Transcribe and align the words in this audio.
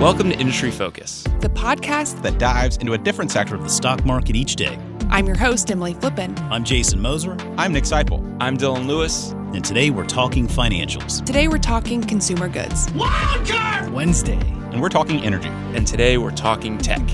Welcome 0.00 0.30
to 0.30 0.38
Industry 0.38 0.70
Focus, 0.70 1.24
the 1.40 1.50
podcast 1.50 2.22
that 2.22 2.38
dives 2.38 2.78
into 2.78 2.94
a 2.94 2.98
different 2.98 3.30
sector 3.30 3.54
of 3.54 3.62
the 3.62 3.68
stock 3.68 4.02
market 4.06 4.34
each 4.34 4.56
day. 4.56 4.78
I'm 5.10 5.26
your 5.26 5.36
host, 5.36 5.70
Emily 5.70 5.92
Flippen. 5.92 6.40
I'm 6.50 6.64
Jason 6.64 7.02
Moser. 7.02 7.36
I'm 7.58 7.74
Nick 7.74 7.84
Sciple. 7.84 8.34
I'm 8.40 8.56
Dylan 8.56 8.86
Lewis. 8.86 9.32
And 9.32 9.62
today 9.62 9.90
we're 9.90 10.06
talking 10.06 10.48
financials. 10.48 11.22
Today 11.26 11.48
we're 11.48 11.58
talking 11.58 12.00
consumer 12.00 12.48
goods. 12.48 12.86
Wildcard 12.92 13.92
Wednesday. 13.92 14.40
And 14.72 14.80
we're 14.80 14.88
talking 14.88 15.22
energy. 15.22 15.50
And 15.76 15.86
today 15.86 16.16
we're 16.16 16.30
talking 16.30 16.78
tech. 16.78 17.06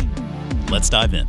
Let's 0.70 0.88
dive 0.88 1.12
in. 1.12 1.26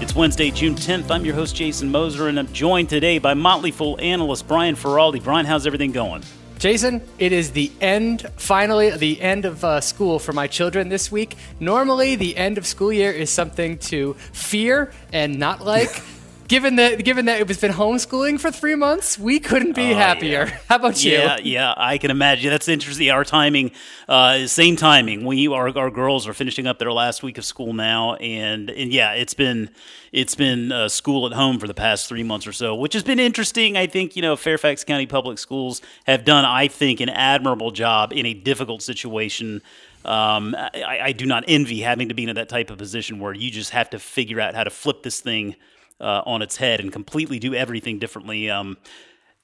It's 0.00 0.14
Wednesday, 0.14 0.52
June 0.52 0.76
10th. 0.76 1.10
I'm 1.10 1.24
your 1.24 1.34
host, 1.34 1.56
Jason 1.56 1.90
Moser, 1.90 2.28
and 2.28 2.38
I'm 2.38 2.52
joined 2.52 2.88
today 2.88 3.18
by 3.18 3.34
Motley 3.34 3.72
Fool 3.72 3.98
analyst 4.00 4.46
Brian 4.46 4.76
Feroldi. 4.76 5.20
Brian, 5.24 5.44
how's 5.44 5.66
everything 5.66 5.90
going? 5.90 6.22
Jason, 6.66 7.00
it 7.20 7.30
is 7.30 7.52
the 7.52 7.70
end, 7.80 8.26
finally, 8.34 8.90
the 8.90 9.20
end 9.20 9.44
of 9.44 9.64
uh, 9.64 9.80
school 9.80 10.18
for 10.18 10.32
my 10.32 10.48
children 10.48 10.88
this 10.88 11.12
week. 11.12 11.36
Normally, 11.60 12.16
the 12.16 12.36
end 12.36 12.58
of 12.58 12.66
school 12.66 12.92
year 12.92 13.12
is 13.12 13.30
something 13.30 13.78
to 13.78 14.14
fear 14.32 14.92
and 15.12 15.38
not 15.38 15.64
like. 15.64 16.02
given 16.48 16.76
that 16.76 17.04
given 17.04 17.26
that 17.26 17.40
it 17.40 17.48
was 17.48 17.58
been 17.58 17.72
homeschooling 17.72 18.40
for 18.40 18.50
three 18.50 18.74
months, 18.74 19.18
we 19.18 19.40
couldn't 19.40 19.74
be 19.74 19.92
oh, 19.92 19.96
happier. 19.96 20.46
Yeah. 20.46 20.58
How 20.68 20.76
about 20.76 21.04
you? 21.04 21.12
Yeah, 21.12 21.38
yeah, 21.42 21.74
I 21.76 21.98
can 21.98 22.10
imagine. 22.10 22.50
That's 22.50 22.68
interesting. 22.68 23.10
Our 23.10 23.24
timing, 23.24 23.72
uh, 24.08 24.46
same 24.46 24.76
timing. 24.76 25.24
We 25.24 25.48
our, 25.48 25.76
our 25.76 25.90
girls 25.90 26.26
are 26.28 26.34
finishing 26.34 26.66
up 26.66 26.78
their 26.78 26.92
last 26.92 27.22
week 27.22 27.38
of 27.38 27.44
school 27.44 27.72
now, 27.72 28.14
and 28.14 28.70
and 28.70 28.92
yeah, 28.92 29.12
it's 29.12 29.34
been 29.34 29.70
it's 30.12 30.34
been 30.34 30.72
uh, 30.72 30.88
school 30.88 31.26
at 31.26 31.32
home 31.32 31.58
for 31.58 31.66
the 31.66 31.74
past 31.74 32.08
three 32.08 32.22
months 32.22 32.46
or 32.46 32.52
so, 32.52 32.74
which 32.74 32.94
has 32.94 33.02
been 33.02 33.20
interesting. 33.20 33.76
I 33.76 33.86
think 33.86 34.16
you 34.16 34.22
know 34.22 34.36
Fairfax 34.36 34.84
County 34.84 35.06
Public 35.06 35.38
Schools 35.38 35.82
have 36.06 36.24
done, 36.24 36.44
I 36.44 36.68
think, 36.68 37.00
an 37.00 37.08
admirable 37.08 37.70
job 37.70 38.12
in 38.12 38.26
a 38.26 38.34
difficult 38.34 38.82
situation. 38.82 39.62
Um, 40.04 40.54
I, 40.56 41.00
I 41.02 41.12
do 41.12 41.26
not 41.26 41.42
envy 41.48 41.80
having 41.80 42.10
to 42.10 42.14
be 42.14 42.22
in 42.22 42.34
that 42.36 42.48
type 42.48 42.70
of 42.70 42.78
position 42.78 43.18
where 43.18 43.34
you 43.34 43.50
just 43.50 43.70
have 43.70 43.90
to 43.90 43.98
figure 43.98 44.40
out 44.40 44.54
how 44.54 44.62
to 44.62 44.70
flip 44.70 45.02
this 45.02 45.20
thing 45.20 45.56
uh, 46.00 46.22
on 46.26 46.42
its 46.42 46.56
head 46.56 46.80
and 46.80 46.92
completely 46.92 47.38
do 47.38 47.54
everything 47.54 47.98
differently. 47.98 48.50
Um, 48.50 48.76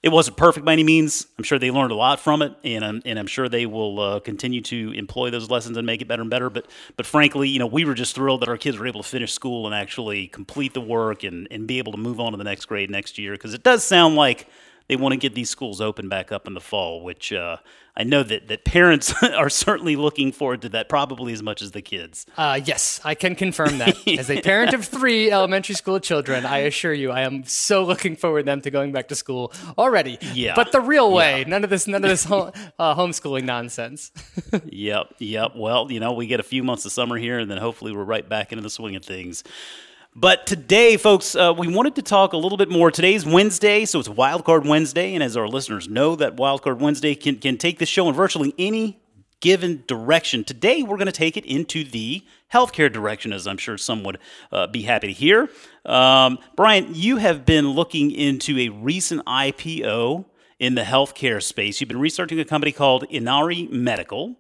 it 0.03 0.11
wasn't 0.11 0.36
perfect 0.36 0.67
by 0.67 0.72
any 0.72 0.83
means. 0.83 1.28
I'm 1.39 1.44
sure 1.44 1.61
they 1.61 1.70
learned 1.70 1.92
a 1.92 1.97
lot 1.97 2.19
from 2.19 2.42
it, 2.42 2.56
and 2.64 2.84
I'm, 2.84 3.03
and 3.05 3.20
I'm 3.20 3.28
sure 3.28 3.48
they 3.48 3.67
will 3.67 4.00
uh, 4.00 4.20
continue 4.20 4.61
to 4.62 4.92
employ 4.97 5.31
those 5.31 5.48
lessons 5.48 5.77
and 5.77 5.86
make 5.86 6.03
it 6.03 6.09
better 6.09 6.22
and 6.22 6.31
better. 6.31 6.50
But 6.50 6.67
but 6.97 7.06
frankly, 7.06 7.48
you 7.48 7.61
know, 7.61 7.67
we 7.67 7.84
were 7.84 7.94
just 7.94 8.17
thrilled 8.17 8.42
that 8.42 8.48
our 8.48 8.56
kids 8.56 8.78
were 8.78 8.89
able 8.89 9.03
to 9.03 9.09
finish 9.09 9.33
school 9.33 9.64
and 9.64 9.75
actually 9.75 10.27
complete 10.27 10.75
the 10.75 10.81
work 10.81 11.22
and, 11.22 11.47
and 11.53 11.69
be 11.69 11.78
able 11.78 11.92
to 11.92 11.98
move 11.98 12.19
on 12.19 12.33
to 12.33 12.39
the 12.39 12.44
next 12.44 12.64
grade 12.64 12.91
next 12.91 13.16
year 13.16 13.33
because 13.33 13.55
it 13.55 13.62
does 13.62 13.84
sound 13.84 14.16
like 14.16 14.48
they 14.93 14.97
want 14.97 15.15
to 15.15 15.17
get 15.17 15.35
these 15.35 15.48
schools 15.48 15.81
open 15.81 16.11
back 16.11 16.31
up 16.31 16.47
in 16.47 16.53
the 16.53 16.61
fall, 16.61 17.03
which 17.03 17.33
uh, 17.33 17.57
I 17.97 18.05
know 18.05 18.23
that, 18.25 18.48
that 18.48 18.67
parents 18.67 19.15
are 19.23 19.49
certainly 19.49 19.97
looking 19.97 20.33
forward 20.33 20.61
to 20.62 20.69
that 20.69 20.91
probably 20.91 21.33
as 21.33 21.43
much 21.43 21.62
as 21.62 21.71
the 21.71 21.81
kids. 21.81 22.27
Uh, 22.37 22.61
yes, 22.62 23.01
I 23.03 23.15
can 23.15 23.34
confirm 23.34 23.79
that. 23.79 23.97
As 24.19 24.31
a 24.31 24.43
parent 24.43 24.75
of 24.75 24.84
three 24.84 25.31
elementary 25.31 25.75
school 25.77 25.99
children, 25.99 26.45
I 26.45 26.59
assure 26.59 26.93
you, 26.93 27.11
I 27.11 27.23
am 27.23 27.45
so 27.45 27.84
looking 27.84 28.15
forward 28.15 28.45
them 28.45 28.61
to 28.61 28.71
going 28.71 28.93
back 28.93 29.09
to 29.09 29.15
school 29.15 29.51
already. 29.79 30.19
Yeah, 30.34 30.55
but 30.55 30.73
the 30.73 30.81
real 30.83 31.11
way. 31.11 31.39
Yeah. 31.39 31.49
None 31.49 31.65
of 31.65 31.71
this, 31.71 31.87
none 31.87 32.05
of 32.05 32.11
this 32.11 32.25
home, 32.33 32.53
uh, 32.79 32.95
homeschooling 32.95 33.45
nonsense. 33.45 34.12
yep, 34.67 35.15
yep. 35.21 35.53
Well, 35.56 35.91
you 35.91 36.01
know, 36.01 36.12
we 36.12 36.27
get 36.27 36.39
a 36.39 36.43
few 36.43 36.62
months 36.62 36.84
of 36.84 36.93
summer 36.93 37.17
here, 37.17 37.39
and 37.39 37.51
then 37.51 37.56
hopefully 37.56 37.93
we're 37.93 38.05
right 38.05 38.29
back 38.29 38.53
into 38.53 38.62
the 38.62 38.71
swing 38.71 38.95
of 38.95 39.06
things. 39.06 39.43
But 40.15 40.47
today, 40.47 40.99
folks, 40.99 41.35
uh, 41.35 41.55
we 41.57 41.75
wanted 41.75 41.95
to 41.95 42.03
talk 42.03 42.35
a 42.35 42.37
little 42.37 42.59
bit 42.59 42.69
more. 42.69 42.91
Today's 42.91 43.25
Wednesday, 43.25 43.87
so 43.87 43.99
it's 43.99 44.11
Wildcard 44.11 44.67
Wednesday. 44.67 45.15
And 45.15 45.23
as 45.23 45.39
our 45.39 45.49
listeners 45.49 45.89
know, 45.89 46.17
that 46.17 46.37
Wildcard 46.37 46.81
Wednesday 46.81 47.15
can, 47.15 47.37
can 47.37 47.57
take 47.57 47.79
the 47.79 47.87
show 47.87 48.07
in 48.11 48.15
virtually 48.15 48.55
any 48.59 49.01
given 49.41 49.85
direction. 49.87 50.45
Today, 50.45 50.83
we're 50.83 50.99
going 50.99 51.07
to 51.07 51.13
take 51.13 51.39
it 51.39 51.47
into 51.47 51.83
the 51.83 52.22
healthcare 52.53 52.93
direction, 52.93 53.33
as 53.33 53.47
I'm 53.47 53.56
sure 53.56 53.78
some 53.78 54.05
would 54.05 54.19
uh, 54.53 54.67
be 54.67 54.83
happy 54.83 55.06
to 55.06 55.12
hear. 55.15 55.49
Um, 55.87 56.39
Brian, 56.56 56.95
you 56.95 57.17
have 57.17 57.47
been 57.47 57.71
looking 57.71 58.11
into 58.11 58.59
a 58.59 58.69
recent 58.69 59.25
IPO 59.25 60.27
in 60.59 60.75
the 60.75 60.83
healthcare 60.83 61.43
space. 61.43 61.81
You've 61.81 61.89
been 61.89 61.99
researching 61.99 62.39
a 62.39 62.45
company 62.45 62.72
called 62.72 63.05
Inari 63.09 63.67
Medical 63.69 64.37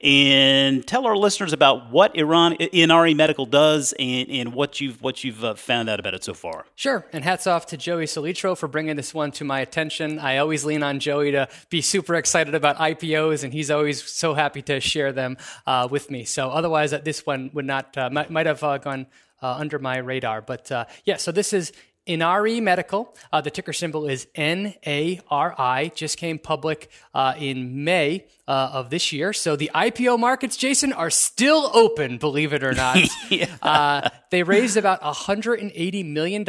and 0.00 0.86
tell 0.86 1.06
our 1.06 1.16
listeners 1.16 1.52
about 1.52 1.90
what 1.90 2.16
Iran 2.16 2.54
Inari 2.54 3.14
Medical 3.14 3.46
does 3.46 3.92
and, 3.98 4.28
and 4.30 4.54
what 4.54 4.80
you've 4.80 5.02
what 5.02 5.24
you've 5.24 5.44
uh, 5.44 5.54
found 5.54 5.88
out 5.88 5.98
about 6.00 6.14
it 6.14 6.24
so 6.24 6.34
far. 6.34 6.66
Sure, 6.74 7.06
and 7.12 7.24
hats 7.24 7.46
off 7.46 7.66
to 7.66 7.76
Joey 7.76 8.04
Solitro 8.04 8.56
for 8.56 8.68
bringing 8.68 8.96
this 8.96 9.12
one 9.12 9.30
to 9.32 9.44
my 9.44 9.60
attention. 9.60 10.18
I 10.18 10.38
always 10.38 10.64
lean 10.64 10.82
on 10.82 11.00
Joey 11.00 11.32
to 11.32 11.48
be 11.70 11.80
super 11.80 12.14
excited 12.14 12.54
about 12.54 12.76
IPOs, 12.76 13.44
and 13.44 13.52
he's 13.52 13.70
always 13.70 14.02
so 14.02 14.34
happy 14.34 14.62
to 14.62 14.80
share 14.80 15.12
them 15.12 15.36
uh, 15.66 15.88
with 15.90 16.10
me. 16.10 16.24
So 16.24 16.50
otherwise, 16.50 16.92
uh, 16.92 16.98
this 16.98 17.26
one 17.26 17.50
would 17.54 17.66
not 17.66 17.96
uh, 17.96 18.10
might, 18.10 18.30
might 18.30 18.46
have 18.46 18.62
uh, 18.62 18.78
gone. 18.78 19.06
Uh, 19.40 19.54
under 19.56 19.78
my 19.78 19.98
radar. 19.98 20.42
But 20.42 20.72
uh, 20.72 20.86
yeah, 21.04 21.16
so 21.16 21.30
this 21.30 21.52
is 21.52 21.70
Inari 22.08 22.60
Medical. 22.60 23.14
Uh, 23.32 23.40
the 23.40 23.50
ticker 23.50 23.72
symbol 23.72 24.08
is 24.08 24.26
NARI. 24.36 25.92
Just 25.94 26.16
came 26.16 26.38
public 26.38 26.90
uh, 27.14 27.34
in 27.38 27.84
May 27.84 28.26
uh, 28.48 28.70
of 28.72 28.90
this 28.90 29.12
year. 29.12 29.32
So 29.32 29.54
the 29.56 29.70
IPO 29.74 30.18
markets, 30.18 30.56
Jason, 30.56 30.92
are 30.92 31.10
still 31.10 31.70
open, 31.74 32.18
believe 32.18 32.52
it 32.52 32.64
or 32.64 32.72
not. 32.84 32.98
yeah. 33.30 33.54
Uh, 33.60 34.08
they 34.30 34.42
raised 34.42 34.76
about 34.76 35.02
$180 35.02 36.04
million. 36.10 36.44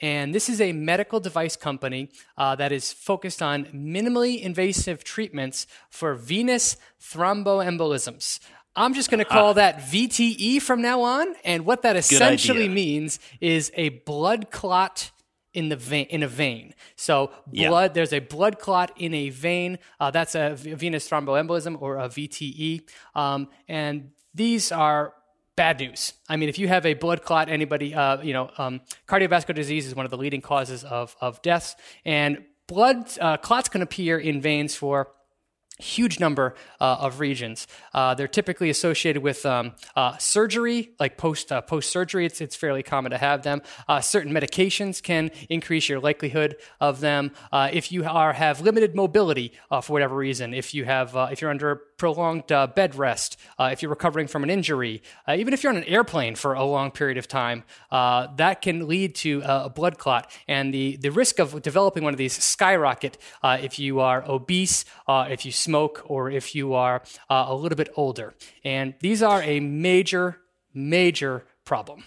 And 0.00 0.34
this 0.34 0.48
is 0.48 0.60
a 0.60 0.72
medical 0.72 1.20
device 1.20 1.56
company 1.56 2.10
uh, 2.38 2.54
that 2.56 2.72
is 2.72 2.92
focused 2.92 3.42
on 3.42 3.64
minimally 3.66 4.40
invasive 4.40 5.02
treatments 5.02 5.66
for 5.90 6.14
venous 6.14 6.76
thromboembolisms. 7.00 8.38
I'm 8.76 8.94
just 8.94 9.10
going 9.10 9.18
to 9.18 9.24
call 9.24 9.50
uh, 9.50 9.54
that 9.54 9.78
VTE 9.78 10.60
from 10.60 10.82
now 10.82 11.02
on. 11.02 11.34
And 11.44 11.64
what 11.64 11.82
that 11.82 11.96
essentially 11.96 12.68
means 12.68 13.18
is 13.40 13.72
a 13.74 13.88
blood 13.88 14.50
clot 14.50 15.10
in 15.54 15.70
the 15.70 15.76
vein 15.76 16.06
in 16.10 16.22
a 16.22 16.28
vein. 16.28 16.74
So 16.96 17.32
blood, 17.46 17.90
yeah. 17.90 17.94
there's 17.94 18.12
a 18.12 18.18
blood 18.18 18.58
clot 18.58 18.92
in 18.96 19.14
a 19.14 19.30
vein. 19.30 19.78
Uh, 19.98 20.10
that's 20.10 20.34
a 20.34 20.54
venous 20.54 21.08
thromboembolism 21.08 21.80
or 21.80 21.96
a 21.96 22.08
VTE. 22.08 22.82
Um, 23.14 23.48
and 23.66 24.10
these 24.34 24.70
are 24.70 25.14
bad 25.56 25.80
news. 25.80 26.12
I 26.28 26.36
mean, 26.36 26.50
if 26.50 26.58
you 26.58 26.68
have 26.68 26.84
a 26.84 26.92
blood 26.92 27.22
clot, 27.22 27.48
anybody, 27.48 27.94
uh, 27.94 28.20
you 28.20 28.34
know, 28.34 28.50
um, 28.58 28.82
cardiovascular 29.08 29.54
disease 29.54 29.86
is 29.86 29.94
one 29.94 30.04
of 30.04 30.10
the 30.10 30.18
leading 30.18 30.42
causes 30.42 30.84
of 30.84 31.16
of 31.22 31.40
deaths, 31.40 31.74
and 32.04 32.44
blood 32.66 33.10
uh, 33.18 33.38
clots 33.38 33.70
can 33.70 33.80
appear 33.80 34.18
in 34.18 34.42
veins 34.42 34.74
for 34.74 35.08
huge 35.78 36.18
number 36.20 36.54
uh, 36.80 36.96
of 37.00 37.20
regions. 37.20 37.66
Uh, 37.92 38.14
they're 38.14 38.28
typically 38.28 38.70
associated 38.70 39.22
with 39.22 39.44
um, 39.44 39.72
uh, 39.94 40.16
surgery, 40.16 40.90
like 40.98 41.16
post 41.16 41.52
uh, 41.52 41.60
post 41.60 41.90
surgery. 41.90 42.24
It's 42.24 42.40
it's 42.40 42.56
fairly 42.56 42.82
common 42.82 43.10
to 43.10 43.18
have 43.18 43.42
them. 43.42 43.62
Uh, 43.88 44.00
certain 44.00 44.32
medications 44.32 45.02
can 45.02 45.30
increase 45.48 45.88
your 45.88 46.00
likelihood 46.00 46.56
of 46.80 47.00
them. 47.00 47.32
Uh, 47.52 47.68
if 47.72 47.92
you 47.92 48.04
are 48.04 48.32
have 48.32 48.60
limited 48.60 48.94
mobility 48.94 49.52
for 49.82 49.92
whatever 49.92 50.16
reason, 50.16 50.54
if 50.54 50.74
you 50.74 50.84
have 50.84 51.14
if 51.30 51.40
you're 51.40 51.50
under 51.50 51.76
prolonged 51.98 52.46
bed 52.46 52.94
rest, 52.94 53.38
if 53.58 53.82
you're 53.82 53.90
recovering 53.90 54.26
from 54.26 54.42
an 54.42 54.50
injury, 54.50 55.02
even 55.28 55.54
if 55.54 55.62
you're 55.62 55.72
on 55.72 55.78
an 55.78 55.84
airplane 55.84 56.34
for 56.34 56.54
a 56.54 56.64
long 56.64 56.90
period 56.90 57.18
of 57.18 57.26
time, 57.28 57.64
that 57.90 58.62
can 58.62 58.86
lead 58.86 59.14
to 59.14 59.42
a 59.44 59.68
blood 59.68 59.98
clot. 59.98 60.30
And 60.48 60.72
the 60.72 60.96
the 60.96 61.10
risk 61.10 61.38
of 61.38 61.62
developing 61.62 62.04
one 62.04 62.14
of 62.14 62.18
these 62.18 62.32
skyrocket 62.32 63.18
if 63.44 63.78
you 63.78 64.00
are 64.00 64.24
obese, 64.28 64.84
if 65.08 65.44
you 65.44 65.52
smoke 65.66 66.02
or 66.06 66.30
if 66.30 66.54
you 66.54 66.74
are 66.74 67.02
uh, 67.28 67.46
a 67.48 67.54
little 67.54 67.76
bit 67.76 67.90
older. 67.96 68.34
And 68.64 68.94
these 69.00 69.22
are 69.22 69.42
a 69.42 69.60
major, 69.60 70.38
major 70.72 71.44
problem. 71.64 72.04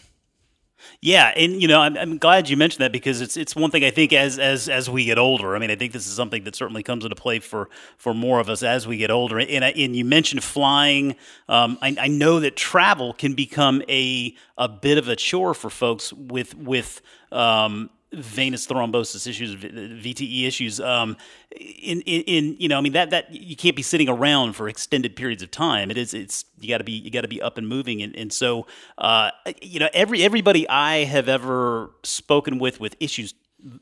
Yeah, 1.02 1.34
and 1.36 1.62
you 1.62 1.68
know, 1.68 1.82
I'm, 1.82 1.98
I'm, 1.98 2.18
glad 2.18 2.50
you 2.50 2.58
mentioned 2.58 2.82
that 2.84 2.92
because 2.92 3.22
it's 3.22 3.38
it's 3.38 3.56
one 3.56 3.72
thing 3.72 3.84
I 3.84 3.92
think 3.92 4.14
as 4.14 4.40
as 4.40 4.70
as 4.70 4.90
we 4.90 5.06
get 5.06 5.18
older. 5.18 5.56
I 5.56 5.60
mean, 5.60 5.72
I 5.72 5.76
think 5.76 5.94
this 5.94 6.08
is 6.08 6.14
something 6.14 6.44
that 6.46 6.56
certainly 6.56 6.84
comes 6.84 7.04
into 7.04 7.16
play 7.16 7.40
for 7.40 7.70
for 7.98 8.14
more 8.14 8.40
of 8.40 8.50
us 8.50 8.64
as 8.64 8.88
we 8.88 8.98
get 8.98 9.12
older. 9.12 9.40
And 9.40 9.64
and 9.64 9.96
you 9.96 10.06
mentioned 10.06 10.44
flying. 10.44 11.16
Um, 11.48 11.78
I, 11.82 11.96
I 12.00 12.08
know 12.08 12.40
that 12.40 12.56
travel 12.56 13.14
can 13.14 13.34
become 13.34 13.82
a 13.90 14.34
a 14.58 14.70
bit 14.70 14.98
of 14.98 15.08
a 15.08 15.16
chore 15.16 15.54
for 15.54 15.70
folks 15.70 16.14
with 16.14 16.56
with 16.56 17.02
um, 17.32 17.90
venous 18.12 18.66
thrombosis 18.66 19.28
issues, 19.28 19.56
VTE 19.56 20.48
issues. 20.48 20.80
Um, 20.80 21.18
in, 21.52 22.02
in, 22.02 22.22
in, 22.24 22.56
you 22.60 22.68
know, 22.68 22.78
I 22.78 22.82
mean 22.82 22.94
that 22.94 23.12
that 23.12 23.32
you 23.34 23.56
can't 23.56 23.76
be 23.76 23.82
sitting 23.82 24.10
around 24.10 24.54
for 24.54 24.68
extended 24.68 25.16
periods 25.16 25.44
of 25.44 25.52
time. 25.52 25.92
It 25.92 25.98
is, 25.98 26.14
it's 26.14 26.46
you 26.60 26.70
got 26.70 26.80
to 26.80 26.84
be 26.84 26.94
you 26.94 27.12
got 27.12 27.22
to 27.22 27.28
be 27.28 27.42
up 27.42 27.58
and 27.58 27.68
moving, 27.68 28.02
and, 28.02 28.16
and 28.16 28.34
so 28.34 28.66
uh, 28.98 29.32
you 29.62 29.80
know 29.80 29.90
every 29.94 30.24
everybody 30.24 30.68
I 30.68 31.04
have 31.06 31.30
ever 31.30 31.92
spoken 32.04 32.60
with 32.60 32.80
with 32.80 32.96
issues 33.00 33.34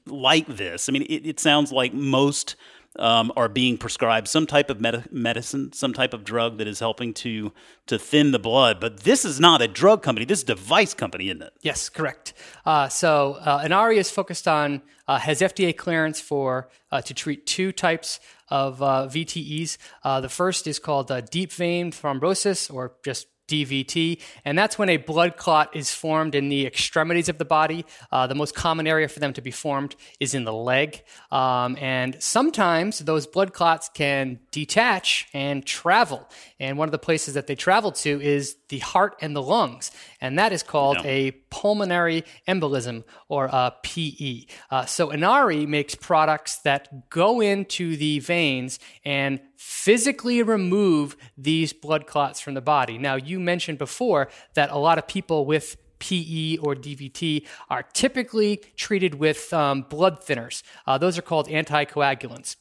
like 0.06 0.48
this. 0.48 0.90
I 0.90 0.92
mean, 0.92 1.04
it, 1.04 1.26
it 1.26 1.40
sounds 1.40 1.72
like 1.72 1.94
most 1.94 2.56
um, 3.00 3.32
are 3.36 3.50
being 3.50 3.78
prescribed 3.78 4.28
some 4.28 4.46
type 4.46 4.70
of 4.70 4.82
medi- 4.82 5.04
medicine, 5.12 5.74
some 5.74 5.94
type 5.94 6.14
of 6.14 6.24
drug 6.24 6.58
that 6.58 6.68
is 6.68 6.80
helping 6.80 7.14
to 7.16 7.52
to 7.88 7.98
thin 7.98 8.32
the 8.32 8.40
blood. 8.40 8.80
But 8.80 9.02
this 9.02 9.24
is 9.24 9.40
not 9.40 9.62
a 9.62 9.68
drug 9.68 10.02
company. 10.02 10.26
This 10.26 10.40
is 10.40 10.44
a 10.44 10.48
device 10.48 10.94
company, 10.94 11.30
isn't 11.30 11.42
it? 11.42 11.54
Yes, 11.62 11.90
correct. 11.90 12.34
Uh, 12.66 12.90
so 12.90 13.34
uh, 13.42 13.90
is 13.92 14.12
focused 14.12 14.48
on 14.48 14.82
uh, 15.08 15.20
has 15.20 15.42
FDA 15.42 15.76
clearance 15.76 16.20
for 16.20 16.70
uh, 16.92 17.02
to 17.02 17.14
treat 17.14 17.46
two 17.46 17.72
types 17.72 18.20
of 18.50 18.82
uh, 18.82 19.08
VTEs. 19.08 19.78
Uh, 20.04 20.22
the 20.22 20.30
first 20.30 20.68
is 20.68 20.80
called 20.80 21.12
deep 21.32 21.52
vein 21.52 21.92
thrombosis, 21.92 22.74
or 22.74 22.94
just 23.04 23.28
DVT, 23.48 24.22
and 24.46 24.58
that's 24.58 24.78
when 24.78 24.90
a 24.90 24.98
blood 24.98 25.38
clot 25.38 25.76
is 25.76 25.94
formed 25.94 26.36
in 26.36 26.50
the 26.50 26.66
extremities 26.66 27.30
of 27.30 27.38
the 27.38 27.46
body. 27.46 27.86
Uh, 28.12 28.28
the 28.28 28.36
most 28.36 28.56
common 28.56 28.88
area 28.88 29.08
for 29.08 29.20
them 29.20 29.34
to 29.34 29.42
be 29.42 29.52
formed 29.52 29.96
is 30.20 30.34
in 30.34 30.44
the 30.44 30.54
leg. 30.54 31.04
Um, 31.32 31.78
and 31.80 32.22
sometimes 32.22 33.00
those 33.00 33.26
blood 33.28 33.54
clots 33.54 33.90
can 33.94 34.40
detach 34.52 35.28
and 35.34 35.66
travel. 35.66 36.28
And 36.60 36.78
one 36.78 36.88
of 36.88 36.92
the 36.92 37.00
places 37.00 37.34
that 37.36 37.48
they 37.48 37.56
travel 37.56 37.92
to 37.92 38.22
is 38.22 38.58
the 38.70 38.80
heart 38.80 39.16
and 39.22 39.36
the 39.36 39.42
lungs. 39.42 39.92
And 40.20 40.38
that 40.40 40.52
is 40.52 40.64
called 40.64 40.98
yeah. 40.98 41.12
a 41.12 41.32
pulmonary 41.50 42.24
embolism 42.48 43.04
or 43.30 43.46
a 43.46 43.74
PE. 43.84 44.46
Uh, 44.70 44.86
so 44.86 45.12
Inari 45.12 45.66
makes 45.66 45.96
products 45.96 46.58
that 46.58 47.10
go 47.10 47.42
into 47.42 47.96
the 47.96 48.20
veins 48.20 48.80
and 49.06 49.40
physically 49.58 50.44
remove 50.44 51.18
these 51.38 51.74
blood 51.74 52.06
clots 52.08 52.40
from 52.40 52.54
the 52.54 52.62
body. 52.62 52.98
Now, 52.98 53.16
you 53.16 53.37
mentioned 53.40 53.78
before 53.78 54.30
that 54.54 54.72
a 54.72 54.78
lot 54.78 54.98
of 54.98 55.08
people 55.08 55.46
with 55.46 55.78
PE 56.00 56.58
or 56.58 56.76
DVT 56.76 57.46
are 57.70 57.84
typically 57.94 58.62
treated 58.76 59.16
with 59.16 59.52
um, 59.54 59.84
blood 59.84 60.22
thinners. 60.22 60.64
Uh, 60.86 60.98
those 60.98 61.18
are 61.18 61.22
called 61.22 61.48
anticoagulants. 61.48 62.56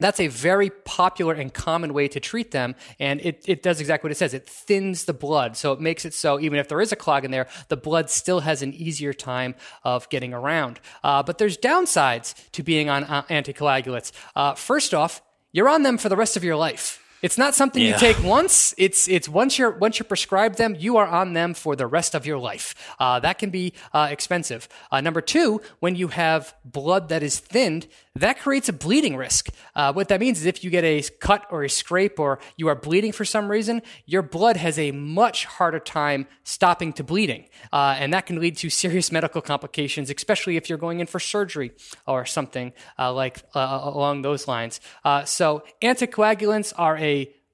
That's 0.00 0.18
a 0.18 0.28
very 0.28 0.70
popular 0.70 1.34
and 1.34 1.52
common 1.52 1.92
way 1.92 2.08
to 2.08 2.20
treat 2.20 2.52
them, 2.52 2.74
and 2.98 3.20
it, 3.20 3.44
it 3.46 3.62
does 3.62 3.80
exactly 3.80 4.08
what 4.08 4.12
it 4.12 4.16
says. 4.16 4.32
It 4.32 4.46
thins 4.46 5.04
the 5.04 5.12
blood, 5.12 5.58
so 5.58 5.72
it 5.72 5.80
makes 5.80 6.06
it 6.06 6.14
so 6.14 6.40
even 6.40 6.58
if 6.58 6.68
there 6.68 6.80
is 6.80 6.90
a 6.90 6.96
clog 6.96 7.26
in 7.26 7.30
there, 7.30 7.46
the 7.68 7.76
blood 7.76 8.08
still 8.08 8.40
has 8.40 8.62
an 8.62 8.72
easier 8.72 9.12
time 9.12 9.54
of 9.84 10.08
getting 10.08 10.32
around. 10.32 10.80
Uh, 11.04 11.22
but 11.22 11.36
there's 11.36 11.58
downsides 11.58 12.34
to 12.52 12.62
being 12.62 12.88
on 12.88 13.04
uh, 13.04 13.24
anticoagulants. 13.24 14.12
Uh, 14.34 14.54
first 14.54 14.94
off, 14.94 15.20
you're 15.52 15.68
on 15.68 15.82
them 15.82 15.98
for 15.98 16.08
the 16.08 16.16
rest 16.16 16.34
of 16.34 16.44
your 16.44 16.56
life. 16.56 16.99
It's 17.22 17.36
not 17.36 17.54
something 17.54 17.82
yeah. 17.82 17.90
you 17.90 17.98
take 17.98 18.22
once. 18.22 18.74
It's 18.78 19.06
it's 19.06 19.28
once 19.28 19.58
you're 19.58 19.72
once 19.72 19.98
you 19.98 20.04
prescribe 20.04 20.56
them, 20.56 20.74
you 20.78 20.96
are 20.96 21.06
on 21.06 21.34
them 21.34 21.52
for 21.52 21.76
the 21.76 21.86
rest 21.86 22.14
of 22.14 22.24
your 22.24 22.38
life. 22.38 22.74
Uh, 22.98 23.20
that 23.20 23.38
can 23.38 23.50
be 23.50 23.74
uh, 23.92 24.08
expensive. 24.10 24.68
Uh, 24.90 25.00
number 25.02 25.20
two, 25.20 25.60
when 25.80 25.96
you 25.96 26.08
have 26.08 26.54
blood 26.64 27.10
that 27.10 27.22
is 27.22 27.38
thinned, 27.38 27.86
that 28.14 28.40
creates 28.40 28.68
a 28.68 28.72
bleeding 28.72 29.16
risk. 29.16 29.50
Uh, 29.74 29.92
what 29.92 30.08
that 30.08 30.18
means 30.18 30.40
is 30.40 30.46
if 30.46 30.64
you 30.64 30.70
get 30.70 30.84
a 30.84 31.02
cut 31.20 31.46
or 31.50 31.62
a 31.62 31.68
scrape 31.68 32.18
or 32.18 32.38
you 32.56 32.68
are 32.68 32.74
bleeding 32.74 33.12
for 33.12 33.24
some 33.24 33.50
reason, 33.50 33.82
your 34.06 34.22
blood 34.22 34.56
has 34.56 34.78
a 34.78 34.90
much 34.90 35.44
harder 35.44 35.78
time 35.78 36.26
stopping 36.42 36.92
to 36.94 37.04
bleeding, 37.04 37.44
uh, 37.72 37.96
and 37.98 38.14
that 38.14 38.26
can 38.26 38.40
lead 38.40 38.56
to 38.56 38.70
serious 38.70 39.12
medical 39.12 39.42
complications, 39.42 40.10
especially 40.10 40.56
if 40.56 40.68
you're 40.68 40.78
going 40.78 41.00
in 41.00 41.06
for 41.06 41.20
surgery 41.20 41.72
or 42.06 42.24
something 42.24 42.72
uh, 42.98 43.12
like 43.12 43.38
along 43.54 44.22
those 44.22 44.48
lines. 44.48 44.80
so 45.26 45.62
anticoagulants 45.82 46.72
are 46.76 46.96
a 46.96 47.09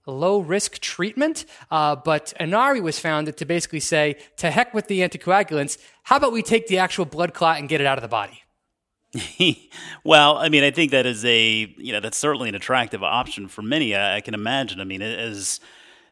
a 0.07 0.13
low 0.13 0.39
risk 0.39 0.79
treatment, 0.79 1.45
uh, 1.71 1.97
but 1.97 2.33
Inari 2.39 2.81
was 2.81 2.99
founded 2.99 3.37
to 3.39 3.45
basically 3.45 3.81
say, 3.81 4.17
to 4.37 4.51
heck 4.51 4.73
with 4.73 4.87
the 4.87 5.01
anticoagulants, 5.01 5.79
how 6.05 6.17
about 6.17 6.33
we 6.33 6.43
take 6.43 6.69
the 6.69 6.79
actual 6.79 7.05
blood 7.05 7.35
clot 7.35 7.59
and 7.59 7.69
get 7.69 7.81
it 7.81 7.87
out 7.87 7.99
of 7.99 8.03
the 8.03 8.09
body? 8.09 8.43
well, 10.05 10.37
I 10.37 10.49
mean, 10.49 10.63
I 10.63 10.71
think 10.71 10.91
that 10.93 11.07
is 11.07 11.25
a, 11.25 11.75
you 11.77 11.93
know, 11.93 12.01
that's 12.01 12.17
certainly 12.17 12.49
an 12.49 12.55
attractive 12.55 13.03
option 13.03 13.49
for 13.49 13.63
many. 13.63 13.95
I, 13.95 14.17
I 14.17 14.21
can 14.21 14.35
imagine. 14.35 14.81
I 14.81 14.85
mean, 14.85 15.03
as 15.03 15.61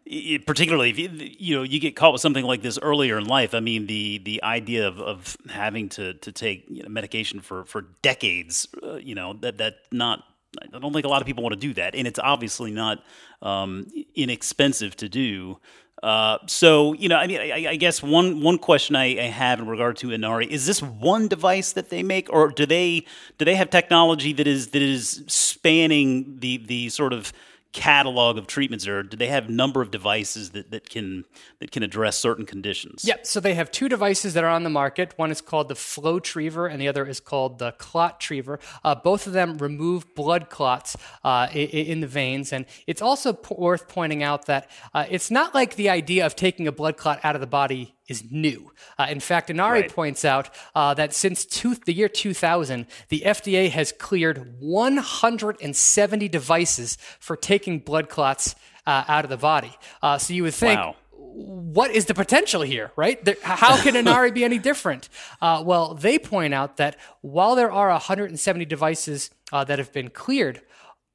it, 0.06 0.46
particularly 0.46 0.90
if 0.90 0.98
you, 0.98 1.10
you 1.12 1.56
know 1.56 1.62
you 1.62 1.80
get 1.80 1.96
caught 1.96 2.12
with 2.12 2.20
something 2.20 2.44
like 2.44 2.62
this 2.62 2.78
earlier 2.82 3.18
in 3.18 3.24
life. 3.24 3.54
I 3.54 3.60
mean, 3.60 3.86
the 3.86 4.18
the 4.18 4.42
idea 4.42 4.86
of, 4.86 5.00
of 5.00 5.36
having 5.48 5.88
to 5.90 6.14
to 6.14 6.32
take 6.32 6.64
you 6.68 6.82
know, 6.82 6.88
medication 6.88 7.40
for 7.40 7.64
for 7.64 7.86
decades, 8.02 8.68
uh, 8.82 8.96
you 8.96 9.14
know, 9.14 9.34
that 9.40 9.58
that 9.58 9.76
not 9.90 10.24
I 10.62 10.78
don't 10.78 10.92
think 10.92 11.04
a 11.04 11.08
lot 11.08 11.22
of 11.22 11.26
people 11.26 11.42
want 11.42 11.54
to 11.54 11.60
do 11.60 11.74
that, 11.74 11.94
and 11.94 12.06
it's 12.06 12.18
obviously 12.18 12.70
not 12.70 13.02
um, 13.42 13.86
inexpensive 14.14 14.96
to 14.96 15.08
do. 15.08 15.58
Uh, 16.02 16.38
so 16.46 16.92
you 16.92 17.08
know, 17.08 17.16
I 17.16 17.26
mean, 17.26 17.40
I, 17.40 17.70
I, 17.70 17.76
guess 17.76 18.02
one 18.02 18.42
one 18.42 18.58
question 18.58 18.94
I, 18.94 19.18
I, 19.18 19.28
have 19.28 19.60
in 19.60 19.66
regard 19.66 19.96
to 19.98 20.10
Inari 20.10 20.52
is 20.52 20.66
this 20.66 20.82
one 20.82 21.28
device 21.28 21.72
that 21.72 21.88
they 21.88 22.02
make, 22.02 22.30
or 22.30 22.48
do 22.48 22.66
they 22.66 23.06
do 23.38 23.46
they 23.46 23.54
have 23.54 23.70
technology 23.70 24.34
that 24.34 24.46
is 24.46 24.68
that 24.68 24.82
is 24.82 25.24
spanning 25.28 26.40
the 26.40 26.58
the 26.58 26.90
sort 26.90 27.14
of 27.14 27.32
catalog 27.74 28.38
of 28.38 28.46
treatments 28.46 28.88
or 28.88 29.02
do 29.02 29.16
they 29.16 29.26
have 29.26 29.50
number 29.50 29.82
of 29.82 29.90
devices 29.90 30.50
that, 30.50 30.70
that 30.70 30.88
can 30.88 31.24
that 31.58 31.70
can 31.70 31.82
address 31.82 32.16
certain 32.16 32.46
conditions? 32.46 33.04
Yep. 33.04 33.26
so 33.26 33.40
they 33.40 33.54
have 33.54 33.70
two 33.70 33.88
devices 33.88 34.32
that 34.34 34.44
are 34.44 34.50
on 34.50 34.62
the 34.62 34.70
market. 34.70 35.12
One 35.16 35.30
is 35.30 35.40
called 35.40 35.68
the 35.68 35.74
FlowTriever 35.74 36.70
and 36.70 36.80
the 36.80 36.88
other 36.88 37.04
is 37.04 37.20
called 37.20 37.58
the 37.58 37.72
ClotTriever 37.72 38.60
uh, 38.84 38.94
both 38.94 39.26
of 39.26 39.32
them 39.32 39.58
remove 39.58 40.14
blood 40.14 40.50
clots 40.50 40.96
uh, 41.22 41.48
in, 41.52 41.68
in, 41.68 42.00
the 42.00 42.06
veins. 42.06 42.52
And 42.52 42.66
it's 42.86 43.02
also 43.02 43.32
p- 43.32 43.54
worth 43.56 43.88
pointing 43.88 44.22
out 44.22 44.46
that 44.46 44.70
uh, 44.92 45.06
it's 45.10 45.30
not 45.30 45.54
like 45.54 45.76
the 45.76 45.88
idea 45.88 46.26
of 46.26 46.36
taking 46.36 46.66
a 46.66 46.72
blood 46.72 46.96
clot 46.96 47.20
out 47.24 47.34
of 47.34 47.40
the 47.40 47.46
body 47.46 47.93
is 48.08 48.24
new. 48.30 48.72
Uh, 48.98 49.06
in 49.08 49.20
fact, 49.20 49.50
Inari 49.50 49.82
right. 49.82 49.94
points 49.94 50.24
out 50.24 50.50
uh, 50.74 50.94
that 50.94 51.14
since 51.14 51.44
two, 51.44 51.74
the 51.74 51.92
year 51.92 52.08
2000, 52.08 52.86
the 53.08 53.22
FDA 53.24 53.70
has 53.70 53.92
cleared 53.92 54.56
170 54.60 56.28
devices 56.28 56.98
for 57.18 57.36
taking 57.36 57.78
blood 57.78 58.08
clots 58.08 58.54
uh, 58.86 59.04
out 59.08 59.24
of 59.24 59.30
the 59.30 59.36
body. 59.36 59.72
Uh, 60.02 60.18
so 60.18 60.34
you 60.34 60.42
would 60.42 60.54
think. 60.54 60.78
Wow. 60.78 60.96
What 61.36 61.90
is 61.90 62.04
the 62.04 62.14
potential 62.14 62.62
here, 62.62 62.92
right? 62.94 63.24
There, 63.24 63.34
how 63.42 63.76
can 63.82 63.96
Inari 64.06 64.30
be 64.30 64.44
any 64.44 64.58
different? 64.58 65.08
Uh, 65.40 65.64
well, 65.66 65.94
they 65.94 66.16
point 66.16 66.54
out 66.54 66.76
that 66.76 66.96
while 67.22 67.56
there 67.56 67.72
are 67.72 67.88
170 67.88 68.64
devices 68.66 69.30
uh, 69.52 69.64
that 69.64 69.80
have 69.80 69.92
been 69.92 70.10
cleared, 70.10 70.62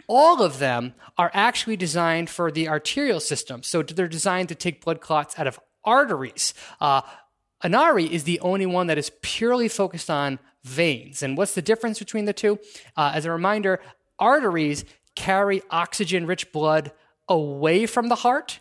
all 0.08 0.42
of 0.42 0.60
them 0.60 0.94
are 1.18 1.32
actually 1.34 1.78
designed 1.78 2.30
for 2.30 2.52
the 2.52 2.68
arterial 2.68 3.22
system. 3.22 3.64
So 3.64 3.82
they're 3.82 4.10
designed 4.10 4.50
to 4.50 4.56
take 4.56 4.84
blood 4.84 5.00
clots 5.00 5.40
out 5.40 5.48
of 5.48 5.58
arteries. 5.84 6.54
Uh, 6.80 7.02
Inari 7.64 8.06
is 8.06 8.24
the 8.24 8.40
only 8.40 8.66
one 8.66 8.88
that 8.88 8.98
is 8.98 9.12
purely 9.22 9.68
focused 9.68 10.10
on 10.10 10.40
veins. 10.64 11.22
And 11.24 11.38
what's 11.38 11.56
the 11.56 11.62
difference 11.62 12.00
between 12.00 12.26
the 12.26 12.34
two? 12.34 12.60
Uh, 12.96 13.12
as 13.14 13.26
a 13.26 13.32
reminder, 13.32 13.82
arteries 14.18 14.86
carry 15.16 15.62
oxygen 15.70 16.26
rich 16.26 16.52
blood 16.52 16.92
away 17.28 17.86
from 17.86 18.08
the 18.08 18.16
heart 18.16 18.60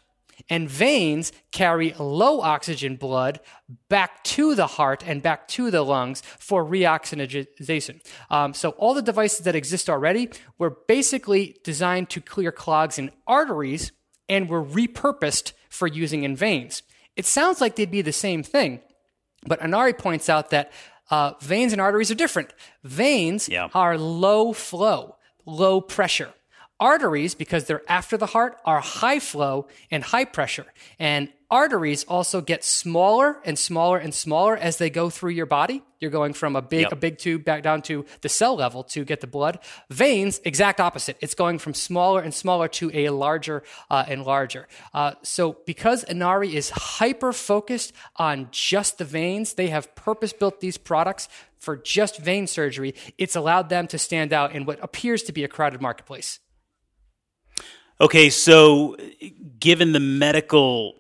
and 0.49 0.69
veins 0.69 1.32
carry 1.53 1.94
low 1.99 2.41
oxygen 2.41 2.97
blood 2.97 3.41
back 3.88 4.23
to 4.25 4.55
the 4.55 4.67
heart 4.67 5.03
and 5.06 5.23
back 5.23 5.49
to 5.49 5.71
the 5.71 5.82
lungs 5.82 6.23
for 6.38 6.64
reoxygenation. 6.64 8.00
Um, 8.31 8.55
so, 8.55 8.71
all 8.71 8.94
the 8.94 9.03
devices 9.03 9.41
that 9.41 9.56
exist 9.56 9.91
already 9.91 10.31
were 10.59 10.76
basically 10.87 11.57
designed 11.64 12.11
to 12.11 12.21
clear 12.21 12.52
clogs 12.52 12.99
in 12.99 13.11
arteries 13.26 13.93
and 14.28 14.49
were 14.49 14.64
repurposed 14.64 15.52
for 15.69 15.87
using 15.87 16.25
in 16.25 16.37
veins. 16.37 16.83
It 17.19 17.27
sounds 17.27 17.61
like 17.61 17.75
they'd 17.75 17.91
be 17.91 18.01
the 18.01 18.13
same 18.13 18.45
thing, 18.45 18.81
but 19.45 19.61
Inari 19.61 19.93
points 19.93 20.29
out 20.29 20.51
that 20.51 20.73
uh, 21.11 21.33
veins 21.41 21.73
and 21.73 21.81
arteries 21.83 22.13
are 22.13 22.15
different. 22.15 22.55
Veins 22.85 23.49
yeah. 23.49 23.69
are 23.75 23.99
low 23.99 24.53
flow, 24.53 25.17
low 25.45 25.81
pressure. 25.81 26.33
Arteries, 26.80 27.35
because 27.35 27.64
they're 27.64 27.82
after 27.88 28.16
the 28.16 28.26
heart, 28.26 28.58
are 28.64 28.80
high 28.80 29.18
flow 29.18 29.66
and 29.90 30.04
high 30.04 30.25
pressure. 30.25 30.66
And 30.99 31.28
arteries 31.50 32.04
also 32.04 32.40
get 32.40 32.62
smaller 32.62 33.40
and 33.44 33.58
smaller 33.58 33.99
and 33.99 34.14
smaller 34.14 34.56
as 34.56 34.76
they 34.76 34.88
go 34.88 35.11
through 35.11 35.30
your 35.30 35.47
body. 35.47 35.82
You're 35.99 36.12
going 36.12 36.35
from 36.35 36.54
a 36.54 36.62
big, 36.62 36.82
yep. 36.82 36.92
a 36.92 36.97
big 36.97 37.18
tube 37.18 37.44
back 37.44 37.64
down 37.64 37.82
to 37.82 38.04
the 38.20 38.28
cell 38.28 38.54
level 38.54 38.85
to 38.85 39.04
get 39.04 39.20
the 39.20 39.26
blood. 39.26 39.58
Veins, 39.90 40.40
exact 40.44 40.80
opposite. 40.80 41.16
It's 41.20 41.35
going 41.35 41.58
from 41.58 41.75
smaller 41.75 42.20
and 42.20 42.32
smaller 42.32 42.68
to 42.68 42.92
a 42.94 43.08
larger 43.11 43.64
uh, 43.90 44.04
and 44.06 44.25
larger. 44.25 44.68
Uh, 44.94 45.14
so 45.23 45.56
because 45.66 46.04
Inari 46.04 46.54
is 46.54 46.70
hyper 46.70 47.32
focused 47.32 47.92
on 48.14 48.49
just 48.52 48.99
the 48.99 49.04
veins, 49.04 49.54
they 49.54 49.68
have 49.68 49.92
purpose 49.97 50.32
built 50.32 50.61
these 50.61 50.78
products 50.78 51.28
for 51.58 51.76
just 51.76 52.18
vein 52.18 52.47
surgery. 52.47 52.94
It's 53.16 53.35
allowed 53.35 53.68
them 53.68 53.88
to 53.88 53.99
stand 53.99 54.32
out 54.32 54.52
in 54.52 54.64
what 54.64 54.78
appears 54.80 55.25
to 55.25 55.32
be 55.32 55.42
a 55.42 55.49
crowded 55.49 55.80
marketplace. 55.80 56.38
Okay, 58.00 58.31
so 58.31 58.97
given 59.59 59.93
the 59.93 60.00
medical 60.00 60.95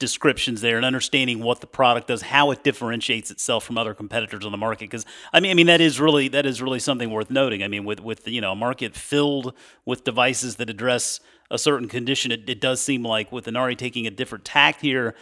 descriptions 0.00 0.62
there 0.62 0.76
and 0.76 0.84
understanding 0.84 1.40
what 1.40 1.60
the 1.60 1.66
product 1.66 2.08
does, 2.08 2.22
how 2.22 2.50
it 2.50 2.64
differentiates 2.64 3.30
itself 3.30 3.62
from 3.62 3.78
other 3.78 3.94
competitors 3.94 4.44
on 4.44 4.50
the 4.50 4.58
market. 4.58 4.90
Because 4.90 5.06
I 5.32 5.38
mean, 5.38 5.52
I 5.52 5.54
mean 5.54 5.66
that 5.66 5.80
is 5.80 6.00
really 6.00 6.26
that 6.28 6.46
is 6.46 6.60
really 6.60 6.80
something 6.80 7.10
worth 7.10 7.30
noting. 7.30 7.62
I 7.62 7.68
mean, 7.68 7.84
with 7.84 8.00
with 8.00 8.26
you 8.26 8.40
know 8.40 8.52
a 8.52 8.56
market 8.56 8.96
filled 8.96 9.54
with 9.84 10.02
devices 10.02 10.56
that 10.56 10.68
address 10.68 11.20
a 11.52 11.58
certain 11.58 11.86
condition, 11.86 12.32
it, 12.32 12.48
it 12.48 12.60
does 12.60 12.80
seem 12.80 13.04
like 13.04 13.30
with 13.30 13.46
Inari 13.46 13.76
taking 13.76 14.06
a 14.08 14.10
different 14.10 14.44
tact 14.44 14.80
here. 14.80 15.14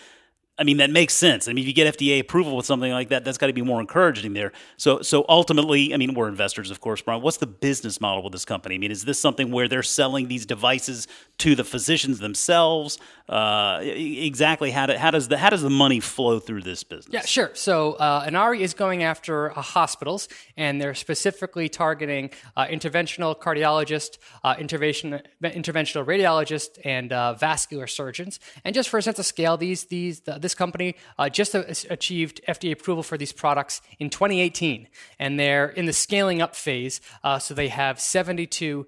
I 0.59 0.65
mean, 0.65 0.79
that 0.79 0.91
makes 0.91 1.15
sense. 1.15 1.47
I 1.47 1.53
mean, 1.53 1.63
if 1.63 1.69
you 1.69 1.73
get 1.73 1.97
FDA 1.97 2.19
approval 2.19 2.57
with 2.57 2.67
something 2.67 2.91
like 2.91 3.11
that, 3.11 3.25
that's 3.25 3.39
got 3.39 3.47
to 3.47 3.53
be 3.53 3.63
more 3.63 3.81
encouraging 3.81 4.33
there. 4.33 4.53
So, 4.77 5.03
so 5.03 5.25
ultimately, 5.29 5.95
I 5.95 5.97
mean, 5.97 6.15
we're 6.15 6.29
investors, 6.29 6.71
of 6.73 6.81
course, 6.81 7.01
Brian. 7.01 7.23
What's 7.23 7.37
the 7.37 7.47
business 7.47 8.01
model 8.01 8.25
with 8.25 8.33
this 8.33 8.45
company? 8.45 8.75
I 8.75 8.79
mean, 8.79 8.91
is 8.91 9.05
this 9.05 9.21
something 9.21 9.53
where 9.53 9.69
they're 9.69 9.85
selling 9.85 10.27
these 10.27 10.45
devices 10.47 11.07
to 11.39 11.55
the 11.55 11.63
physicians 11.63 12.19
themselves? 12.19 12.99
Uh, 13.29 13.81
exactly 13.83 14.71
how, 14.71 14.87
do, 14.87 14.95
how 14.95 15.11
does 15.11 15.29
the 15.29 15.37
how 15.37 15.51
does 15.51 15.61
the 15.61 15.71
money 15.71 16.01
flow 16.01 16.39
through 16.39 16.63
this 16.63 16.83
business? 16.83 17.13
Yeah, 17.13 17.21
sure. 17.21 17.51
So 17.53 17.93
uh, 17.93 18.25
Inari 18.27 18.63
is 18.63 18.73
going 18.75 19.03
after 19.03 19.51
uh, 19.51 19.61
hospitals, 19.61 20.29
and 20.57 20.81
they're 20.81 20.95
specifically 20.95 21.69
targeting 21.69 22.31
uh, 22.57 22.67
interventional 22.67 23.39
cardiologists, 23.39 24.19
uh, 24.43 24.55
intervention, 24.59 25.21
interventional 25.43 26.07
radiologists, 26.07 26.79
and 26.85 27.13
uh, 27.13 27.35
vascular 27.35 27.87
surgeons. 27.87 28.41
And 28.65 28.75
just 28.75 28.89
for 28.89 28.97
a 28.97 29.03
sense 29.03 29.19
of 29.19 29.27
scale, 29.27 29.57
these 29.59 29.85
these 29.85 30.21
the, 30.21 30.39
this 30.49 30.55
company 30.55 30.97
uh, 31.19 31.29
just 31.29 31.55
achieved 31.55 32.41
FDA 32.49 32.73
approval 32.73 33.03
for 33.03 33.19
these 33.19 33.33
products 33.33 33.81
in 33.99 34.11
2018, 34.11 34.89
and 35.19 35.39
they're 35.39 35.69
in 35.69 35.87
the 35.87 35.93
scaling 35.93 36.41
up 36.41 36.57
phase. 36.57 37.01
so 37.41 37.55
they 37.55 37.69
have 37.69 38.01
72 38.01 38.87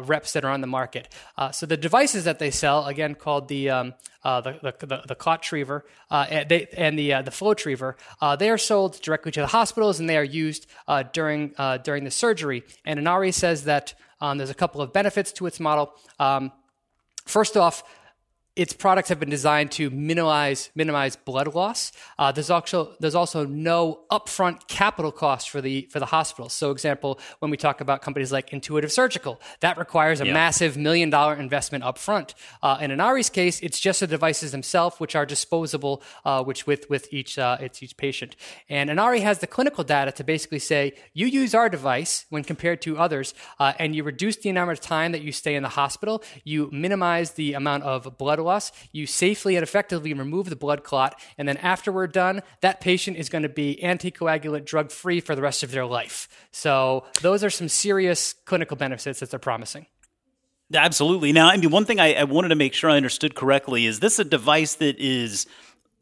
reps 0.00 0.32
that 0.32 0.44
are 0.44 0.50
on 0.50 0.60
the 0.60 0.66
market. 0.66 1.12
so 1.52 1.66
the 1.66 1.76
devices 1.76 2.24
that 2.24 2.38
they 2.38 2.50
sell, 2.50 2.86
again 2.86 3.14
called 3.14 3.48
the 3.48 3.70
um, 3.70 3.94
uh, 4.24 4.40
the, 4.40 4.52
the, 4.62 4.86
the, 4.86 5.14
the 5.14 5.82
uh, 6.10 6.26
and, 6.30 6.48
they, 6.48 6.66
and 6.76 6.98
the, 6.98 7.12
uh, 7.12 7.22
the 7.22 7.30
FlowTriever, 7.30 7.94
uh, 8.20 8.36
they 8.36 8.50
are 8.50 8.58
sold 8.58 9.00
directly 9.02 9.32
to 9.32 9.40
the 9.40 9.48
hospitals 9.48 9.98
and 9.98 10.08
they 10.08 10.16
are 10.16 10.24
used 10.24 10.66
uh, 10.86 11.02
during, 11.12 11.52
uh, 11.58 11.78
during 11.78 12.04
the 12.04 12.10
surgery. 12.10 12.62
And 12.84 12.98
Inari 12.98 13.32
says 13.32 13.64
that 13.64 13.94
um, 14.20 14.38
there's 14.38 14.50
a 14.50 14.54
couple 14.54 14.80
of 14.80 14.92
benefits 14.92 15.32
to 15.32 15.46
its 15.46 15.58
model. 15.58 15.92
Um, 16.20 16.52
first 17.26 17.56
off, 17.56 17.82
its 18.54 18.74
products 18.74 19.08
have 19.08 19.18
been 19.18 19.30
designed 19.30 19.70
to 19.72 19.88
minimize 19.88 20.70
minimize 20.74 21.16
blood 21.16 21.54
loss. 21.54 21.90
Uh, 22.18 22.30
there's 22.32 22.50
also 22.50 22.94
there's 23.00 23.14
also 23.14 23.46
no 23.46 24.00
upfront 24.10 24.68
capital 24.68 25.10
cost 25.10 25.48
for 25.48 25.62
the 25.62 25.88
for 25.90 25.98
the 25.98 26.06
hospitals. 26.06 26.52
So, 26.52 26.70
example, 26.70 27.18
when 27.38 27.50
we 27.50 27.56
talk 27.56 27.80
about 27.80 28.02
companies 28.02 28.30
like 28.30 28.52
Intuitive 28.52 28.92
Surgical, 28.92 29.40
that 29.60 29.78
requires 29.78 30.20
a 30.20 30.26
yeah. 30.26 30.34
massive 30.34 30.76
million 30.76 31.08
dollar 31.08 31.34
investment 31.34 31.82
upfront. 31.82 32.34
Uh, 32.62 32.76
and 32.78 32.92
Inari's 32.92 33.30
case, 33.30 33.58
it's 33.60 33.80
just 33.80 34.00
the 34.00 34.06
devices 34.06 34.52
themselves, 34.52 35.00
which 35.00 35.16
are 35.16 35.24
disposable, 35.24 36.02
uh, 36.26 36.44
which 36.44 36.66
with 36.66 36.90
with 36.90 37.10
each 37.10 37.38
uh, 37.38 37.56
it's 37.58 37.82
each 37.82 37.96
patient. 37.96 38.36
And 38.68 38.90
Inari 38.90 39.20
has 39.20 39.38
the 39.38 39.46
clinical 39.46 39.82
data 39.82 40.12
to 40.12 40.24
basically 40.24 40.58
say 40.58 40.92
you 41.14 41.26
use 41.26 41.54
our 41.54 41.70
device 41.70 42.26
when 42.28 42.44
compared 42.44 42.82
to 42.82 42.98
others, 42.98 43.32
uh, 43.58 43.72
and 43.78 43.96
you 43.96 44.04
reduce 44.04 44.36
the 44.36 44.50
amount 44.50 44.72
of 44.72 44.80
time 44.80 45.12
that 45.12 45.22
you 45.22 45.32
stay 45.32 45.54
in 45.54 45.62
the 45.62 45.70
hospital. 45.70 46.22
You 46.44 46.68
minimize 46.70 47.32
the 47.32 47.54
amount 47.54 47.84
of 47.84 48.18
blood 48.18 48.41
loss, 48.42 48.72
you 48.92 49.06
safely 49.06 49.56
and 49.56 49.62
effectively 49.62 50.12
remove 50.12 50.50
the 50.50 50.56
blood 50.56 50.84
clot, 50.84 51.20
and 51.38 51.48
then 51.48 51.56
after 51.58 51.92
we're 51.92 52.06
done, 52.06 52.42
that 52.60 52.80
patient 52.80 53.16
is 53.16 53.28
going 53.28 53.42
to 53.42 53.48
be 53.48 53.78
anticoagulant 53.82 54.64
drug 54.64 54.90
free 54.90 55.20
for 55.20 55.34
the 55.34 55.42
rest 55.42 55.62
of 55.62 55.70
their 55.70 55.86
life. 55.86 56.28
So 56.50 57.04
those 57.20 57.44
are 57.44 57.50
some 57.50 57.68
serious 57.68 58.34
clinical 58.44 58.76
benefits 58.76 59.20
that 59.20 59.30
they're 59.30 59.38
promising. 59.38 59.86
Absolutely. 60.74 61.32
Now, 61.32 61.48
I 61.48 61.56
mean, 61.56 61.70
one 61.70 61.84
thing 61.84 62.00
I, 62.00 62.14
I 62.14 62.24
wanted 62.24 62.48
to 62.48 62.54
make 62.54 62.72
sure 62.72 62.90
I 62.90 62.96
understood 62.96 63.34
correctly 63.34 63.86
is 63.86 64.00
this 64.00 64.18
a 64.18 64.24
device 64.24 64.76
that 64.76 64.98
is 64.98 65.46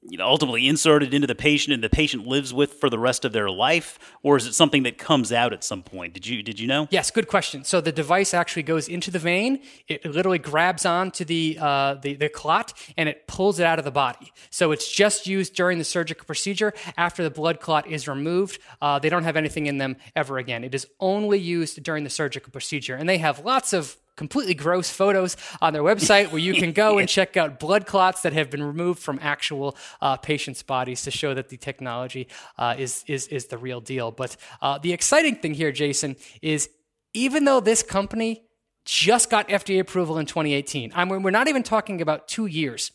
you 0.02 0.16
know, 0.16 0.26
ultimately 0.26 0.66
inserted 0.66 1.12
into 1.12 1.26
the 1.26 1.34
patient 1.34 1.74
and 1.74 1.84
the 1.84 1.90
patient 1.90 2.26
lives 2.26 2.54
with 2.54 2.74
for 2.74 2.88
the 2.88 2.98
rest 2.98 3.24
of 3.24 3.32
their 3.32 3.50
life, 3.50 3.98
or 4.22 4.36
is 4.36 4.46
it 4.46 4.54
something 4.54 4.84
that 4.84 4.96
comes 4.96 5.30
out 5.30 5.52
at 5.52 5.62
some 5.62 5.82
point? 5.82 6.14
Did 6.14 6.26
you 6.26 6.42
did 6.42 6.58
you 6.58 6.66
know? 6.66 6.88
Yes, 6.90 7.10
good 7.10 7.28
question. 7.28 7.64
So 7.64 7.82
the 7.82 7.92
device 7.92 8.32
actually 8.32 8.62
goes 8.62 8.88
into 8.88 9.10
the 9.10 9.18
vein. 9.18 9.60
It 9.88 10.06
literally 10.06 10.38
grabs 10.38 10.86
onto 10.86 11.24
the 11.24 11.58
uh, 11.60 11.94
the, 11.94 12.14
the 12.14 12.30
clot 12.30 12.72
and 12.96 13.08
it 13.08 13.26
pulls 13.26 13.60
it 13.60 13.66
out 13.66 13.78
of 13.78 13.84
the 13.84 13.90
body. 13.90 14.32
So 14.48 14.72
it's 14.72 14.90
just 14.90 15.26
used 15.26 15.54
during 15.54 15.76
the 15.76 15.84
surgical 15.84 16.24
procedure. 16.24 16.72
After 16.96 17.22
the 17.22 17.30
blood 17.30 17.60
clot 17.60 17.86
is 17.86 18.08
removed, 18.08 18.58
uh, 18.80 18.98
they 18.98 19.10
don't 19.10 19.24
have 19.24 19.36
anything 19.36 19.66
in 19.66 19.78
them 19.78 19.96
ever 20.16 20.38
again. 20.38 20.64
It 20.64 20.74
is 20.74 20.86
only 20.98 21.38
used 21.38 21.82
during 21.82 22.04
the 22.04 22.10
surgical 22.10 22.50
procedure, 22.50 22.94
and 22.94 23.06
they 23.06 23.18
have 23.18 23.44
lots 23.44 23.74
of 23.74 23.98
completely 24.16 24.54
gross 24.54 24.90
photos 24.90 25.36
on 25.60 25.72
their 25.72 25.82
website 25.82 26.30
where 26.30 26.40
you 26.40 26.54
can 26.54 26.72
go 26.72 26.98
and 26.98 27.08
check 27.16 27.36
out 27.36 27.58
blood 27.58 27.86
clots 27.86 28.22
that 28.22 28.32
have 28.32 28.50
been 28.50 28.62
removed 28.62 29.00
from 29.00 29.18
actual 29.22 29.76
uh, 30.00 30.16
patients' 30.16 30.62
bodies 30.62 31.02
to 31.02 31.10
show 31.10 31.34
that 31.34 31.48
the 31.48 31.56
technology 31.56 32.28
uh, 32.58 32.74
is, 32.78 33.04
is, 33.06 33.28
is 33.28 33.46
the 33.46 33.58
real 33.58 33.80
deal. 33.80 34.10
But 34.10 34.36
uh, 34.60 34.78
the 34.78 34.92
exciting 34.92 35.36
thing 35.36 35.54
here, 35.54 35.72
Jason, 35.72 36.16
is 36.42 36.68
even 37.14 37.44
though 37.44 37.60
this 37.60 37.82
company 37.82 38.44
just 38.84 39.30
got 39.30 39.48
FDA 39.48 39.80
approval 39.80 40.18
in 40.18 40.26
2018, 40.26 40.92
I 40.94 41.04
mean, 41.04 41.22
we're 41.22 41.30
not 41.30 41.48
even 41.48 41.62
talking 41.62 42.00
about 42.00 42.28
two 42.28 42.46
years, 42.46 42.92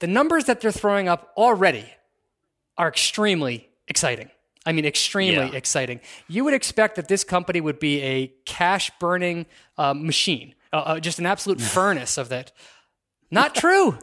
the 0.00 0.06
numbers 0.06 0.44
that 0.46 0.60
they're 0.60 0.72
throwing 0.72 1.08
up 1.08 1.32
already 1.36 1.86
are 2.76 2.88
extremely 2.88 3.68
exciting. 3.86 4.30
I 4.64 4.72
mean, 4.72 4.84
extremely 4.84 5.50
yeah. 5.50 5.56
exciting. 5.56 6.00
You 6.28 6.44
would 6.44 6.54
expect 6.54 6.96
that 6.96 7.08
this 7.08 7.24
company 7.24 7.60
would 7.60 7.78
be 7.78 8.00
a 8.02 8.32
cash 8.44 8.90
burning 9.00 9.46
uh, 9.76 9.94
machine, 9.94 10.54
uh, 10.72 10.76
uh, 10.76 11.00
just 11.00 11.18
an 11.18 11.26
absolute 11.26 11.60
furnace 11.76 12.18
of 12.18 12.28
that. 12.28 12.52
Not 13.30 13.54
true. 13.54 13.98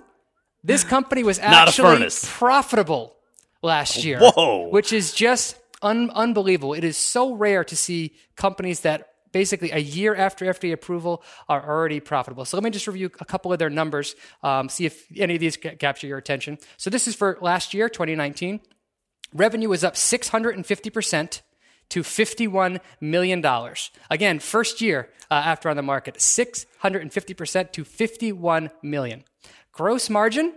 This 0.64 0.84
company 0.84 1.24
was 1.24 1.40
actually 1.40 2.10
profitable 2.24 3.16
last 3.62 4.04
year, 4.04 4.20
Whoa. 4.20 4.68
which 4.70 4.92
is 4.92 5.14
just 5.14 5.56
un- 5.82 6.10
unbelievable. 6.10 6.74
It 6.74 6.84
is 6.84 6.98
so 6.98 7.34
rare 7.34 7.64
to 7.64 7.76
see 7.76 8.16
companies 8.36 8.82
that 8.82 9.10
basically 9.32 9.72
a 9.72 9.78
year 9.78 10.16
after 10.16 10.46
FDA 10.46 10.74
approval 10.74 11.24
are 11.48 11.66
already 11.66 12.00
profitable. 12.00 12.46
So 12.46 12.58
let 12.58 12.64
me 12.64 12.72
just 12.72 12.88
review 12.88 13.12
a 13.20 13.26
couple 13.26 13.54
of 13.54 13.60
their 13.60 13.70
numbers, 13.70 14.16
um, 14.44 14.70
see 14.70 14.86
if 14.86 15.06
any 15.16 15.36
of 15.36 15.40
these 15.40 15.56
capture 15.56 16.08
your 16.08 16.18
attention. 16.18 16.58
So 16.78 16.90
this 16.90 17.08
is 17.08 17.16
for 17.16 17.38
last 17.42 17.74
year, 17.74 17.90
2019. 17.90 18.60
Revenue 19.34 19.70
was 19.70 19.84
up 19.84 19.96
650% 19.96 21.42
to 21.90 22.04
$51 22.04 22.80
million. 23.02 23.46
Again, 24.10 24.40
first 24.40 24.82
year 24.82 25.10
uh, 25.30 25.36
after 25.36 25.70
on 25.70 25.76
the 25.76 25.84
market, 25.84 26.16
650% 26.16 27.72
to 27.72 27.84
51 27.84 28.70
million. 28.84 29.24
Gross 29.72 30.10
margin, 30.10 30.54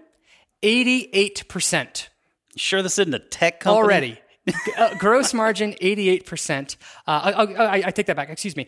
88%. 0.63 2.09
You 2.55 2.59
sure 2.59 2.83
this 2.83 2.99
isn't 2.99 3.15
a 3.15 3.19
tech 3.19 3.61
company? 3.61 3.83
Already. 3.83 4.19
uh, 4.77 4.95
gross 4.97 5.33
margin 5.33 5.73
88%. 5.75 6.77
Uh, 7.07 7.11
I, 7.11 7.31
I, 7.31 7.73
I, 7.87 7.91
take 7.93 8.07
that 8.07 8.17
back. 8.17 8.29
Excuse 8.29 8.57
me 8.57 8.67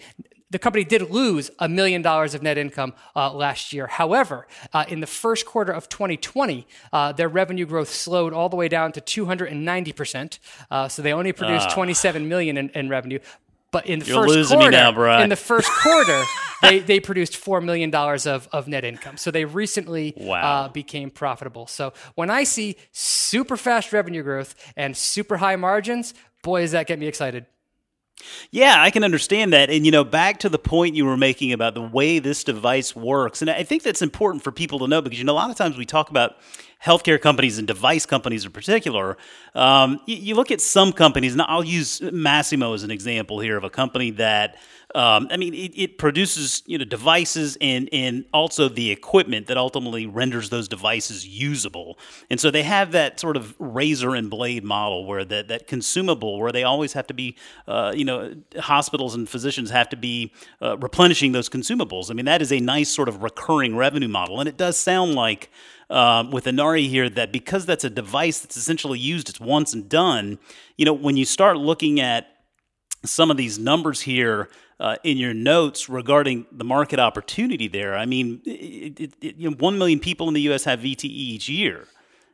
the 0.54 0.58
company 0.61 0.84
did 0.84 1.11
lose 1.11 1.50
a 1.58 1.68
million 1.68 2.00
dollars 2.00 2.32
of 2.32 2.40
net 2.40 2.56
income 2.56 2.94
uh, 3.16 3.32
last 3.32 3.73
year. 3.73 3.88
However, 3.88 4.46
uh, 4.73 4.84
in 4.87 5.00
the 5.00 5.06
first 5.08 5.46
quarter 5.46 5.73
of 5.73 5.88
2020, 5.88 6.64
uh, 6.92 7.11
their 7.11 7.28
revenue 7.28 7.66
growth 7.66 7.88
slowed 7.88 8.32
all 8.32 8.49
the 8.49 8.54
way 8.54 8.68
down 8.68 8.92
to 8.92 9.00
290 9.00 9.92
percent. 9.92 10.38
Uh, 10.70 10.87
so 10.87 11.02
they 11.02 11.12
only 11.12 11.32
produced 11.32 11.66
ah. 11.70 11.75
27 11.75 12.28
million 12.28 12.56
in, 12.56 12.68
in 12.70 12.88
revenue. 12.88 13.18
But 13.73 13.87
in 13.87 13.99
the 13.99 14.06
You're 14.06 14.28
first 14.28 14.50
quarter, 14.50 14.70
now, 14.70 15.23
in 15.23 15.28
the 15.28 15.34
first 15.34 15.68
quarter, 15.82 16.23
they, 16.62 16.78
they 16.78 17.00
produced 17.00 17.37
four 17.37 17.61
million 17.61 17.90
dollars 17.90 18.25
of, 18.25 18.49
of 18.52 18.68
net 18.68 18.84
income. 18.84 19.16
So 19.16 19.32
they 19.32 19.44
recently 19.44 20.14
wow. 20.16 20.66
uh, 20.66 20.68
became 20.68 21.11
profitable. 21.11 21.66
So 21.66 21.94
when 22.14 22.30
I 22.30 22.44
see 22.44 22.76
super 22.92 23.56
fast 23.56 23.92
revenue 23.92 24.23
growth 24.23 24.54
and 24.76 24.96
super 24.96 25.38
high 25.38 25.56
margins, 25.56 26.14
boy, 26.44 26.61
does 26.61 26.70
that 26.70 26.87
get 26.87 27.00
me 27.00 27.08
excited. 27.08 27.46
Yeah, 28.50 28.76
I 28.78 28.90
can 28.90 29.04
understand 29.04 29.52
that. 29.52 29.71
And, 29.71 29.85
you 29.85 29.92
know, 29.92 30.04
back 30.04 30.38
to 30.40 30.49
the 30.49 30.59
point 30.59 30.94
you 30.94 31.04
were 31.04 31.16
making 31.16 31.52
about 31.52 31.75
the 31.75 31.83
way 31.83 32.18
this 32.18 32.44
device 32.44 32.94
works. 32.94 33.42
And 33.42 33.50
I 33.50 33.62
think 33.64 33.83
that's 33.83 34.02
important 34.02 34.42
for 34.42 34.52
people 34.52 34.78
to 34.80 34.88
know 34.88 35.02
because, 35.02 35.18
you 35.18 35.25
know, 35.25 35.33
a 35.33 35.35
lot 35.35 35.50
of 35.50 35.56
times 35.56 35.76
we 35.76 35.85
talk 35.85 36.11
about 36.11 36.37
healthcare 36.85 37.21
companies 37.21 37.59
and 37.59 37.66
device 37.66 38.06
companies 38.06 38.44
in 38.44 38.52
particular. 38.52 39.16
Um, 39.54 40.00
you, 40.06 40.16
you, 40.16 40.35
look 40.35 40.50
at 40.50 40.61
some 40.61 40.92
companies, 40.92 41.33
and 41.33 41.42
I'll 41.42 41.64
use 41.64 42.00
Masimo 42.00 42.75
as 42.75 42.83
an 42.83 42.90
example 42.90 43.40
here 43.40 43.56
of 43.56 43.64
a 43.64 43.71
company 43.71 44.11
that 44.12 44.56
um, 44.94 45.26
I 45.32 45.36
mean, 45.36 45.54
it, 45.54 45.72
it, 45.74 45.98
produces 45.98 46.62
you 46.66 46.78
know 46.78 46.84
devices 46.84 47.58
and 47.60 47.88
and 47.92 48.24
also 48.32 48.68
the 48.68 48.92
equipment 48.92 49.48
that 49.48 49.56
ultimately 49.56 50.06
renders 50.06 50.50
those 50.50 50.68
devices 50.68 51.26
usable. 51.26 51.98
And 52.30 52.38
so 52.38 52.50
they 52.50 52.62
have 52.62 52.92
that 52.92 53.18
sort 53.18 53.36
of 53.36 53.56
razor 53.58 54.14
and 54.14 54.30
blade 54.30 54.62
model 54.62 55.04
where 55.04 55.24
that 55.24 55.48
that 55.48 55.66
consumable 55.66 56.38
where 56.38 56.52
they 56.52 56.62
always 56.62 56.92
have 56.92 57.08
to 57.08 57.14
be 57.14 57.36
uh, 57.66 57.92
you 57.94 58.04
know 58.04 58.34
hospitals 58.56 59.16
and 59.16 59.28
physicians 59.28 59.70
have 59.70 59.88
to 59.88 59.96
be 59.96 60.32
uh, 60.62 60.76
replenishing 60.78 61.32
those 61.32 61.48
consumables. 61.48 62.08
I 62.08 62.14
mean, 62.14 62.26
that 62.26 62.40
is 62.40 62.52
a 62.52 62.60
nice 62.60 62.88
sort 62.88 63.08
of 63.08 63.22
recurring 63.22 63.76
revenue 63.76 64.08
model, 64.08 64.38
and 64.38 64.48
it 64.48 64.56
does 64.56 64.76
sound 64.76 65.14
like. 65.14 65.50
Um, 65.90 66.30
with 66.30 66.46
Inari 66.46 66.88
here, 66.88 67.10
that 67.10 67.30
because 67.30 67.66
that's 67.66 67.84
a 67.84 67.90
device 67.90 68.40
that's 68.40 68.56
essentially 68.56 68.98
used, 68.98 69.28
it's 69.28 69.38
once 69.38 69.74
and 69.74 69.86
done. 69.86 70.38
You 70.78 70.86
know, 70.86 70.94
when 70.94 71.18
you 71.18 71.26
start 71.26 71.58
looking 71.58 72.00
at 72.00 72.26
some 73.04 73.30
of 73.30 73.36
these 73.36 73.58
numbers 73.58 74.00
here 74.00 74.48
uh, 74.81 74.97
in 75.04 75.16
your 75.16 75.35
notes 75.35 75.88
regarding 75.88 76.47
the 76.52 76.64
market 76.64 76.99
opportunity 76.99 77.69
there. 77.69 77.97
I 77.97 78.07
mean, 78.07 78.43
it, 78.45 79.00
it, 79.00 79.14
it, 79.21 79.37
you 79.37 79.50
know, 79.50 79.57
1 79.57 79.78
million 79.78 80.00
people 80.00 80.28
in 80.28 80.35
the 80.35 80.43
U.S. 80.43 80.64
have 80.64 80.81
VTE 80.81 81.04
each 81.04 81.49
year. 81.49 81.87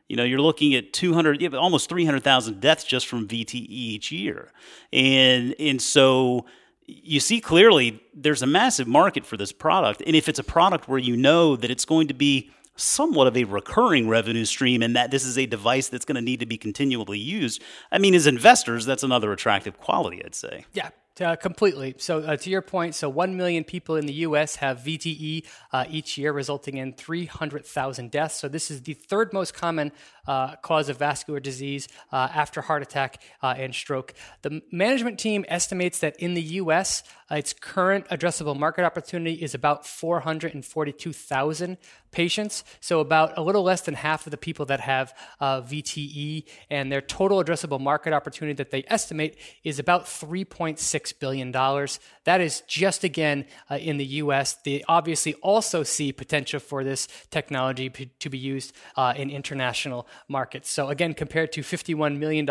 You 0.09 0.17
know, 0.17 0.25
you're 0.25 0.41
looking 0.41 0.75
at 0.75 0.93
200, 0.93 1.55
almost 1.55 1.89
300,000 1.89 2.61
deaths 2.61 2.85
just 2.85 3.07
from 3.07 3.29
VTE 3.29 3.67
each 3.69 4.11
year. 4.11 4.51
And, 4.93 5.55
and 5.61 5.81
so 5.81 6.47
you 6.87 7.21
see 7.21 7.41
clearly 7.41 8.03
there's 8.13 8.43
a 8.43 8.47
massive 8.47 8.89
market 8.89 9.25
for 9.25 9.37
this 9.37 9.53
product. 9.53 10.03
And 10.05 10.17
if 10.17 10.29
it's 10.29 10.39
a 10.39 10.45
product 10.45 10.89
where 10.89 10.99
you 10.99 11.17
know 11.17 11.55
that 11.55 11.71
it's 11.71 11.85
going 11.85 12.09
to 12.09 12.15
be 12.15 12.51
somewhat 12.77 13.27
of 13.27 13.37
a 13.37 13.45
recurring 13.45 14.09
revenue 14.09 14.45
stream 14.45 14.83
and 14.83 14.97
that 14.97 15.11
this 15.11 15.25
is 15.25 15.37
a 15.39 15.47
device 15.47 15.89
that's 15.89 16.05
going 16.05 16.17
to 16.17 16.23
need 16.23 16.41
to 16.41 16.47
be 16.47 16.57
continually 16.57 17.19
used. 17.19 17.63
I 17.93 17.99
mean, 17.99 18.15
as 18.15 18.27
investors, 18.27 18.87
that's 18.87 19.03
another 19.03 19.33
attractive 19.33 19.79
quality, 19.79 20.25
I'd 20.25 20.35
say. 20.35 20.65
Yeah, 20.73 20.91
uh, 21.21 21.37
completely. 21.37 21.95
So, 21.99 22.21
uh, 22.21 22.37
to 22.37 22.51
your 22.51 22.63
point, 22.63 22.95
so 22.95 23.09
1 23.09 23.37
million 23.37 23.65
people 23.65 23.97
in 23.97 24.07
the 24.07 24.13
U.S. 24.15 24.57
have 24.57 24.79
VTE 24.79 25.45
uh, 25.73 25.85
each 25.91 26.17
year, 26.17 26.33
resulting 26.33 26.77
in 26.77 26.93
300,000 26.93 28.11
deaths. 28.11 28.37
So, 28.37 28.49
this 28.49 28.71
is 28.71 28.83
the 28.83 28.95
third 28.95 29.33
most 29.33 29.53
common 29.53 29.93
uh, 30.27 30.57
cause 30.57 30.89
of 30.89 30.99
vascular 30.99 31.41
disease 31.41 31.89
uh, 32.13 32.29
after 32.33 32.61
heart 32.61 32.83
attack 32.83 33.23
uh, 33.43 33.55
and 33.57 33.75
stroke. 33.75 34.15
The 34.43 34.63
management 34.71 35.19
team 35.19 35.45
estimates 35.49 35.99
that 35.99 36.17
in 36.17 36.35
the 36.35 36.43
U.S., 36.43 37.03
its 37.31 37.53
current 37.53 38.09
addressable 38.09 38.59
market 38.59 38.85
opportunity 38.85 39.35
is 39.35 39.55
about 39.55 39.87
442,000 39.87 41.79
patients. 42.11 42.65
So, 42.81 43.01
about 43.01 43.37
a 43.37 43.43
little 43.43 43.63
less 43.63 43.83
than 43.83 43.95
half 43.95 44.27
of 44.27 44.31
the 44.31 44.37
people 44.37 44.67
that 44.67 44.81
have 44.81 45.15
VTE, 45.41 46.45
and 46.71 46.91
their 46.91 47.01
total 47.01 47.43
addressable 47.43 47.81
market 47.81 48.13
opportunity 48.13 48.55
that 48.57 48.71
they 48.71 48.85
estimate 48.89 49.37
is 49.65 49.79
about 49.79 50.05
3.6 50.07 51.10
$6 51.10 51.10
billion. 51.13 51.51
That 51.53 52.41
is 52.41 52.63
just 52.67 53.05
again 53.05 53.47
uh, 53.71 53.77
in 53.77 53.97
the 53.97 54.05
US. 54.05 54.55
They 54.65 54.83
obviously 54.89 55.35
also 55.35 55.83
see 55.83 56.13
potential 56.13 56.61
for 56.61 56.85
this 56.85 57.09
technology 57.31 57.89
p- 57.89 58.11
to 58.19 58.29
be 58.29 58.39
used 58.39 58.73
uh, 58.97 59.15
in 59.17 59.31
international 59.31 60.07
markets. 60.29 60.71
So, 60.71 60.89
again, 60.89 61.15
compared 61.15 61.53
to 61.53 61.63
$51 61.63 62.19
million 62.19 62.49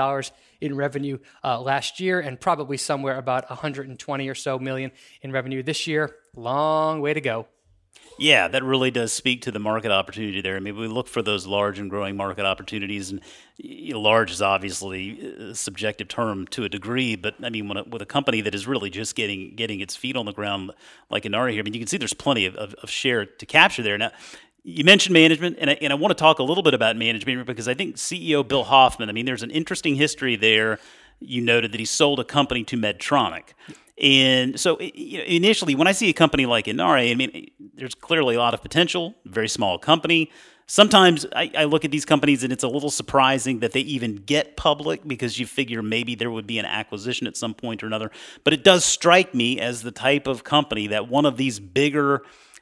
in 0.61 0.75
revenue 0.75 1.19
uh, 1.43 1.59
last 1.61 1.99
year 1.99 2.19
and 2.19 2.39
probably 2.39 2.77
somewhere 2.77 3.17
about 3.17 3.49
120 3.49 4.29
or 4.29 4.35
so 4.35 4.59
million 4.59 4.91
in 5.21 5.31
revenue 5.31 5.63
this 5.63 5.87
year, 5.87 6.15
long 6.35 7.01
way 7.01 7.13
to 7.13 7.21
go. 7.21 7.47
Yeah, 8.19 8.49
that 8.49 8.63
really 8.63 8.91
does 8.91 9.13
speak 9.13 9.43
to 9.43 9.51
the 9.51 9.59
market 9.59 9.91
opportunity 9.91 10.41
there. 10.41 10.57
I 10.57 10.59
mean, 10.59 10.77
we 10.77 10.87
look 10.87 11.07
for 11.07 11.21
those 11.21 11.47
large 11.47 11.79
and 11.79 11.89
growing 11.89 12.17
market 12.17 12.45
opportunities, 12.45 13.11
and 13.11 13.21
large 13.63 14.31
is 14.31 14.41
obviously 14.41 15.35
a 15.49 15.55
subjective 15.55 16.09
term 16.09 16.45
to 16.47 16.65
a 16.65 16.69
degree. 16.69 17.15
But 17.15 17.35
I 17.41 17.49
mean, 17.49 17.71
a, 17.75 17.83
with 17.83 18.01
a 18.01 18.05
company 18.05 18.41
that 18.41 18.53
is 18.53 18.67
really 18.67 18.89
just 18.89 19.15
getting 19.15 19.55
getting 19.55 19.79
its 19.79 19.95
feet 19.95 20.17
on 20.17 20.25
the 20.25 20.33
ground, 20.33 20.71
like 21.09 21.25
Inari 21.25 21.53
here, 21.53 21.61
I 21.61 21.63
mean, 21.63 21.73
you 21.73 21.79
can 21.79 21.87
see 21.87 21.97
there's 21.97 22.13
plenty 22.13 22.45
of, 22.45 22.55
of, 22.55 22.73
of 22.75 22.89
share 22.89 23.25
to 23.25 23.45
capture 23.45 23.83
there. 23.83 23.97
Now, 23.97 24.11
you 24.63 24.83
mentioned 24.83 25.13
management, 25.13 25.57
and 25.59 25.69
I, 25.69 25.77
and 25.81 25.93
I 25.93 25.95
want 25.95 26.11
to 26.11 26.21
talk 26.21 26.39
a 26.39 26.43
little 26.43 26.63
bit 26.63 26.73
about 26.73 26.97
management 26.97 27.45
because 27.47 27.67
I 27.67 27.73
think 27.73 27.95
CEO 27.95 28.45
Bill 28.45 28.65
Hoffman. 28.65 29.09
I 29.09 29.13
mean, 29.13 29.25
there's 29.25 29.43
an 29.43 29.51
interesting 29.51 29.95
history 29.95 30.35
there. 30.35 30.79
You 31.19 31.41
noted 31.41 31.71
that 31.71 31.79
he 31.79 31.85
sold 31.85 32.19
a 32.19 32.23
company 32.23 32.63
to 32.65 32.77
Medtronic. 32.77 33.53
And 34.01 34.57
so 34.57 34.77
initially, 34.77 35.75
when 35.75 35.87
I 35.87 35.91
see 35.91 36.09
a 36.09 36.13
company 36.13 36.45
like 36.45 36.67
Inari, 36.67 37.11
I 37.11 37.15
mean, 37.15 37.51
there's 37.73 37.95
clearly 37.95 38.35
a 38.35 38.39
lot 38.39 38.53
of 38.53 38.61
potential, 38.61 39.13
very 39.25 39.49
small 39.49 39.77
company. 39.77 40.31
Sometimes 40.67 41.25
I, 41.35 41.51
I, 41.57 41.63
look 41.65 41.83
at 41.83 41.89
these 41.89 42.05
companies 42.05 42.43
and 42.43 42.53
it's 42.53 42.63
a 42.63 42.67
little 42.67 42.91
surprising 42.91 43.59
that 43.59 43.71
they 43.71 43.79
even 43.81 44.17
get 44.17 44.55
public 44.55 45.05
because 45.05 45.39
you 45.39 45.47
figure 45.47 45.81
maybe 45.81 46.13
there 46.13 46.29
would 46.29 46.45
be 46.45 46.59
an 46.59 46.65
acquisition 46.65 47.25
at 47.25 47.35
some 47.35 47.55
point 47.55 47.83
or 47.83 47.87
another. 47.87 48.11
But 48.43 48.53
it 48.53 48.63
does 48.63 48.85
strike 48.85 49.33
me 49.33 49.59
as 49.59 49.81
the 49.81 49.91
type 49.91 50.27
of 50.27 50.43
company 50.43 50.87
that 50.87 51.09
one 51.09 51.25
of 51.25 51.37
these 51.37 51.59
bigger 51.59 52.21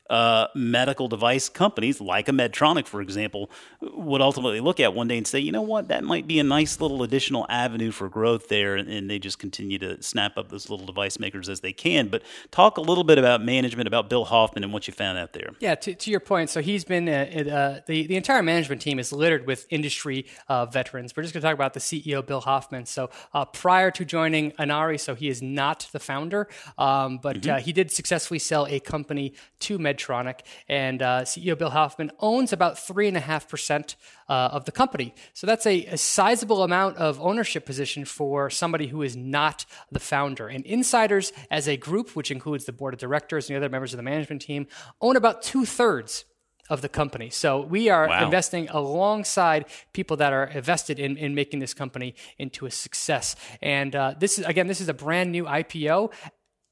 uh, 0.10 0.48
medical 0.56 1.08
device 1.08 1.50
companies, 1.50 2.00
like 2.00 2.28
a 2.28 2.32
Medtronic, 2.32 2.88
for 2.88 3.02
example, 3.02 3.50
would 3.82 4.22
ultimately 4.22 4.60
look 4.60 4.80
at 4.80 4.94
one 4.94 5.08
day 5.08 5.18
and 5.18 5.28
say, 5.28 5.40
you 5.40 5.52
know 5.52 5.62
what, 5.62 5.90
that 5.90 6.04
might 6.04 6.28
be 6.28 6.40
a 6.40 6.44
nice 6.44 6.80
little 6.80 7.04
additional 7.04 7.46
avenue 7.50 7.92
for 7.92 8.10
growth 8.10 8.48
there. 8.48 8.76
And, 8.76 8.90
and 8.90 9.10
they 9.10 9.20
just 9.20 9.40
continue 9.40 9.78
to 9.80 10.02
snap 10.02 10.38
up 10.38 10.50
those 10.50 10.70
little 10.70 10.86
device 10.86 11.20
makers 11.20 11.50
as 11.50 11.60
they 11.60 11.74
can. 11.74 12.08
But 12.08 12.24
talk 12.52 12.78
a 12.78 12.82
little 12.82 13.04
bit 13.04 13.18
about 13.18 13.44
management, 13.44 13.88
about 13.88 14.10
Bill 14.10 14.26
Hoffman 14.26 14.64
and 14.64 14.72
what 14.72 14.88
you 14.88 14.94
found 14.94 15.18
out 15.18 15.34
there. 15.34 15.50
Yeah, 15.60 15.76
to, 15.76 15.94
to 15.94 16.12
your 16.12 16.20
point. 16.20 16.50
So 16.50 16.62
he's 16.62 16.84
been, 16.84 17.10
uh, 17.10 17.12
uh, 17.52 17.80
the, 17.86 18.08
the 18.08 18.16
entire 18.16 18.44
management 18.44 18.82
team 18.82 19.00
is 19.00 19.12
littered 19.12 19.46
with 19.46 19.68
industry 19.70 20.26
uh, 20.48 20.66
veterans. 20.66 21.14
We're 21.16 21.24
just 21.24 21.34
going 21.34 21.42
to 21.42 21.48
talk 21.48 21.54
about 21.54 21.74
the 21.74 21.80
CEO, 21.80 22.26
Bill 22.26 22.42
Hoffman. 22.42 22.86
So 22.86 23.10
uh, 23.34 23.46
prior 23.46 23.92
to 23.92 24.06
joining 24.06 24.54
Inari, 24.58 24.98
so 24.98 25.16
he 25.16 25.28
is 25.28 25.42
not 25.42 25.90
the 25.92 26.00
founder, 26.00 26.48
um, 26.78 27.18
but 27.18 27.38
mm-hmm. 27.38 27.48
Uh, 27.48 27.60
he 27.60 27.72
did 27.72 27.90
successfully 27.92 28.40
sell 28.40 28.68
a 28.68 28.78
company 28.78 29.34
to 29.60 29.80
Medtronic 29.80 29.97
Medtronic, 29.98 30.42
and 30.68 31.02
uh, 31.02 31.22
CEO 31.22 31.58
Bill 31.58 31.72
Hoffman 31.72 32.12
owns 32.20 32.54
about 32.54 32.76
3.5% 32.76 33.96
uh, 34.30 34.32
of 34.32 34.66
the 34.66 34.72
company. 34.72 35.14
So 35.34 35.48
that's 35.48 35.66
a, 35.66 35.86
a, 35.86 35.98
sizable 35.98 36.64
amount 36.64 36.98
of 36.98 37.20
ownership 37.22 37.66
position 37.66 38.06
for 38.06 38.50
somebody 38.50 38.88
who 38.88 39.02
is 39.02 39.16
not 39.16 39.66
the 39.92 40.00
founder. 40.00 40.48
And 40.48 40.66
insiders, 40.66 41.32
as 41.50 41.68
a 41.68 41.78
group, 41.78 42.16
which 42.16 42.32
includes 42.32 42.66
the 42.66 42.74
board 42.74 42.94
of 42.94 43.00
directors 43.00 43.50
and 43.50 43.56
the 43.56 43.58
other 43.58 43.70
members 43.70 43.94
of 43.94 43.98
the 43.98 44.04
management 44.04 44.42
team, 44.42 44.68
own 45.02 45.16
about 45.16 45.42
two 45.42 45.66
thirds 45.66 46.26
of 46.70 46.82
the 46.82 46.90
company. 46.90 47.30
So 47.30 47.62
we 47.62 47.90
are 47.90 48.08
wow. 48.08 48.26
investing 48.26 48.68
alongside 48.70 49.66
people 49.94 50.18
that 50.18 50.34
are 50.34 50.46
invested 50.46 51.00
in, 51.00 51.18
in 51.18 51.34
making 51.34 51.60
this 51.60 51.74
company 51.74 52.16
into 52.38 52.66
a 52.66 52.72
success. 52.72 53.36
And 53.62 53.96
uh, 53.96 54.16
this 54.20 54.38
is, 54.38 54.46
again, 54.46 54.68
this 54.68 54.82
is 54.82 54.90
a 54.90 54.94
brand 54.94 55.32
new 55.32 55.46
IPO 55.46 56.12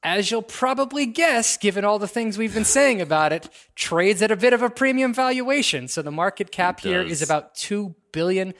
as 0.06 0.30
you'll 0.30 0.44
probably 0.44 1.08
guess, 1.08 1.58
given 1.58 1.84
all 1.84 1.98
the 1.98 2.08
things 2.08 2.38
we've 2.38 2.54
been 2.54 2.64
saying 2.64 3.02
about 3.02 3.34
it, 3.34 3.50
trades 3.74 4.22
at 4.22 4.30
a 4.30 4.36
bit 4.36 4.54
of 4.54 4.62
a 4.62 4.70
premium 4.70 5.16
valuation. 5.16 5.88
So 5.88 6.04
the 6.04 6.12
market 6.12 6.52
cap 6.52 6.80
here 6.80 7.02
is 7.02 7.24
about 7.24 7.56
$2 7.56 7.96
billion. 8.12 8.54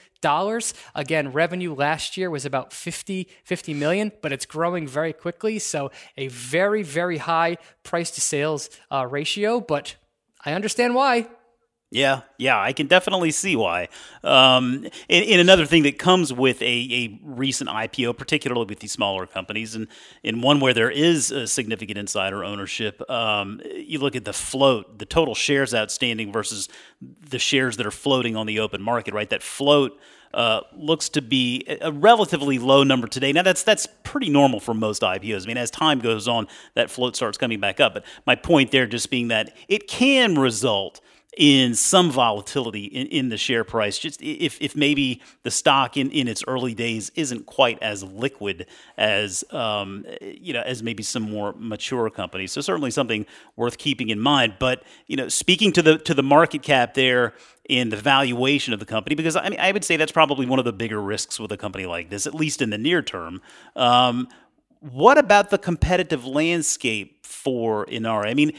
Again, 0.96 1.30
revenue 1.30 1.72
last 1.72 2.16
year 2.16 2.30
was 2.30 2.44
about 2.44 2.72
50, 2.72 3.28
50 3.44 3.74
million, 3.74 4.10
but 4.22 4.32
it's 4.32 4.44
growing 4.44 4.88
very 4.88 5.12
quickly. 5.12 5.60
So 5.60 5.92
a 6.16 6.26
very, 6.26 6.82
very 6.82 7.18
high 7.18 7.58
price 7.84 8.10
to 8.10 8.20
sales 8.20 8.68
uh, 8.90 9.06
ratio, 9.06 9.60
but 9.60 9.94
I 10.44 10.52
understand 10.52 10.96
why. 10.96 11.28
Yeah, 11.92 12.22
yeah, 12.36 12.60
I 12.60 12.72
can 12.72 12.88
definitely 12.88 13.30
see 13.30 13.54
why. 13.54 13.88
Um, 14.24 14.86
and, 15.08 15.24
and, 15.24 15.40
another 15.40 15.66
thing 15.66 15.84
that 15.84 16.00
comes 16.00 16.32
with 16.32 16.60
a, 16.60 16.64
a, 16.64 17.20
recent 17.22 17.70
IPO, 17.70 18.18
particularly 18.18 18.66
with 18.66 18.80
these 18.80 18.90
smaller 18.90 19.24
companies, 19.24 19.76
and 19.76 19.86
in 20.24 20.40
one 20.40 20.58
where 20.58 20.74
there 20.74 20.90
is 20.90 21.30
a 21.30 21.46
significant 21.46 21.96
insider 21.96 22.42
ownership, 22.42 23.08
um, 23.08 23.60
you 23.72 24.00
look 24.00 24.16
at 24.16 24.24
the 24.24 24.32
float, 24.32 24.98
the 24.98 25.06
total 25.06 25.36
shares 25.36 25.72
outstanding 25.72 26.32
versus 26.32 26.68
the 27.00 27.38
shares 27.38 27.76
that 27.76 27.86
are 27.86 27.92
floating 27.92 28.34
on 28.34 28.46
the 28.46 28.58
open 28.58 28.82
market, 28.82 29.14
right? 29.14 29.30
That 29.30 29.42
float. 29.42 29.98
Uh, 30.34 30.60
looks 30.74 31.08
to 31.08 31.22
be 31.22 31.64
a 31.80 31.90
relatively 31.90 32.58
low 32.58 32.82
number 32.82 33.06
today. 33.06 33.32
Now 33.32 33.42
that's 33.42 33.62
that's 33.62 33.86
pretty 34.02 34.28
normal 34.28 34.60
for 34.60 34.74
most 34.74 35.00
IPOs. 35.00 35.44
I 35.44 35.46
mean, 35.46 35.56
as 35.56 35.70
time 35.70 35.98
goes 35.98 36.28
on, 36.28 36.46
that 36.74 36.90
float 36.90 37.16
starts 37.16 37.38
coming 37.38 37.58
back 37.58 37.80
up. 37.80 37.94
But 37.94 38.04
my 38.26 38.34
point 38.34 38.70
there 38.70 38.86
just 38.86 39.08
being 39.08 39.28
that 39.28 39.56
it 39.68 39.88
can 39.88 40.36
result 40.38 41.00
in 41.36 41.74
some 41.74 42.10
volatility 42.10 42.84
in, 42.84 43.06
in 43.08 43.28
the 43.28 43.36
share 43.36 43.62
price. 43.62 43.98
Just 43.98 44.22
if, 44.22 44.60
if 44.60 44.74
maybe 44.74 45.20
the 45.42 45.50
stock 45.50 45.96
in, 45.96 46.10
in 46.10 46.28
its 46.28 46.42
early 46.48 46.74
days 46.74 47.12
isn't 47.14 47.44
quite 47.44 47.80
as 47.82 48.02
liquid 48.02 48.66
as 48.96 49.44
um, 49.52 50.04
you 50.20 50.54
know 50.54 50.62
as 50.62 50.82
maybe 50.82 51.02
some 51.02 51.30
more 51.30 51.54
mature 51.58 52.08
companies. 52.08 52.52
So 52.52 52.62
certainly 52.62 52.90
something 52.90 53.26
worth 53.54 53.76
keeping 53.76 54.08
in 54.08 54.18
mind. 54.18 54.54
But 54.58 54.82
you 55.06 55.16
know, 55.16 55.28
speaking 55.28 55.72
to 55.72 55.82
the 55.82 55.98
to 55.98 56.14
the 56.14 56.22
market 56.22 56.62
cap 56.62 56.94
there 56.94 57.34
in 57.68 57.90
the 57.90 57.96
valuation 57.96 58.72
of 58.72 58.80
the 58.80 58.86
company 58.86 59.14
because 59.14 59.36
I 59.36 59.48
mean 59.48 59.60
I 59.60 59.72
would 59.72 59.84
say 59.84 59.96
that's 59.96 60.12
probably 60.12 60.46
one 60.46 60.58
of 60.58 60.64
the 60.64 60.72
bigger 60.72 61.02
risks 61.02 61.38
with 61.38 61.52
a 61.52 61.56
company 61.56 61.84
like 61.84 62.08
this, 62.08 62.26
at 62.26 62.34
least 62.34 62.62
in 62.62 62.70
the 62.70 62.78
near 62.78 63.02
term. 63.02 63.42
Um, 63.74 64.28
what 64.80 65.18
about 65.18 65.50
the 65.50 65.58
competitive 65.58 66.24
landscape 66.24 67.24
for 67.26 67.84
Inari? 67.84 68.30
I 68.30 68.34
mean, 68.34 68.52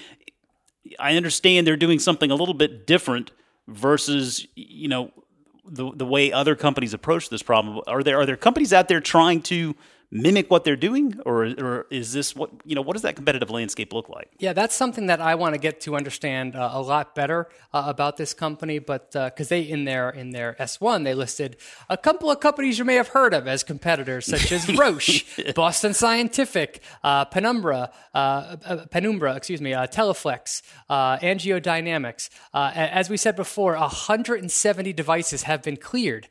I 1.00 1.15
understand 1.15 1.65
they're 1.67 1.78
doing 1.78 2.00
something 2.00 2.32
a 2.32 2.36
little 2.36 2.54
bit 2.54 2.88
different 2.88 3.32
versus 3.67 4.47
you 4.56 4.88
know 4.88 5.12
the 5.65 5.91
the 5.93 6.06
way 6.06 6.32
other 6.32 6.56
companies 6.56 6.93
approach 6.93 7.30
this 7.30 7.43
problem. 7.43 7.82
Are 7.88 8.04
there 8.04 8.19
are 8.19 8.26
there 8.26 8.38
companies 8.38 8.73
out 8.73 8.88
there 8.88 9.02
trying 9.02 9.41
to 9.43 9.76
mimic 10.12 10.50
what 10.50 10.63
they're 10.63 10.78
doing, 10.78 11.20
or, 11.26 11.46
or 11.46 11.88
is 11.91 12.13
this 12.13 12.36
what 12.36 12.50
you 12.63 12.76
know? 12.76 12.82
What 12.82 12.93
does 12.93 13.02
that 13.02 13.15
competitive 13.15 13.50
landscape 13.50 13.93
look 13.93 14.10
like? 14.10 14.32
Yeah, 14.39 14.54
that's 14.54 14.76
something 14.76 15.08
that 15.08 15.20
I 15.20 15.36
want 15.36 15.56
to 15.56 15.60
get 15.60 15.82
to 15.82 15.96
understand 15.96 16.56
uh, 16.56 16.70
a 16.72 16.82
lot 16.82 17.13
better 17.15 17.50
uh, 17.74 17.84
about 17.88 18.17
this 18.17 18.34
company. 18.34 18.80
But 18.80 19.12
because 19.12 19.48
uh, 19.48 19.56
they 19.56 19.62
in 19.62 19.86
their 19.86 20.10
in 20.10 20.32
their 20.32 20.60
S 20.62 20.80
one 20.80 21.04
they 21.04 21.13
listed 21.13 21.58
a 21.89 21.98
couple 21.98 22.32
of 22.32 22.39
companies 22.39 22.80
you 22.80 22.86
may 22.86 22.96
have 22.96 23.10
heard 23.10 23.34
of 23.34 23.48
as 23.48 23.63
competitors, 23.63 24.26
such 24.26 24.52
as 24.52 24.67
Roche, 24.78 25.26
Boston 25.56 25.93
Scientific, 25.93 26.82
uh, 27.04 27.26
Penumbra, 27.26 27.91
uh, 28.13 28.17
uh, 28.65 28.86
Penumbra, 28.89 29.36
excuse 29.36 29.62
me, 29.62 29.72
Teleflex, 29.72 30.62
AngioDynamics. 30.89 32.30
as 32.54 33.10
we 33.10 33.17
said 33.17 33.36
before, 33.36 33.76
170 33.76 34.93
devices 34.93 35.43
have 35.43 35.62
been 35.63 35.78
cleared 35.78 36.28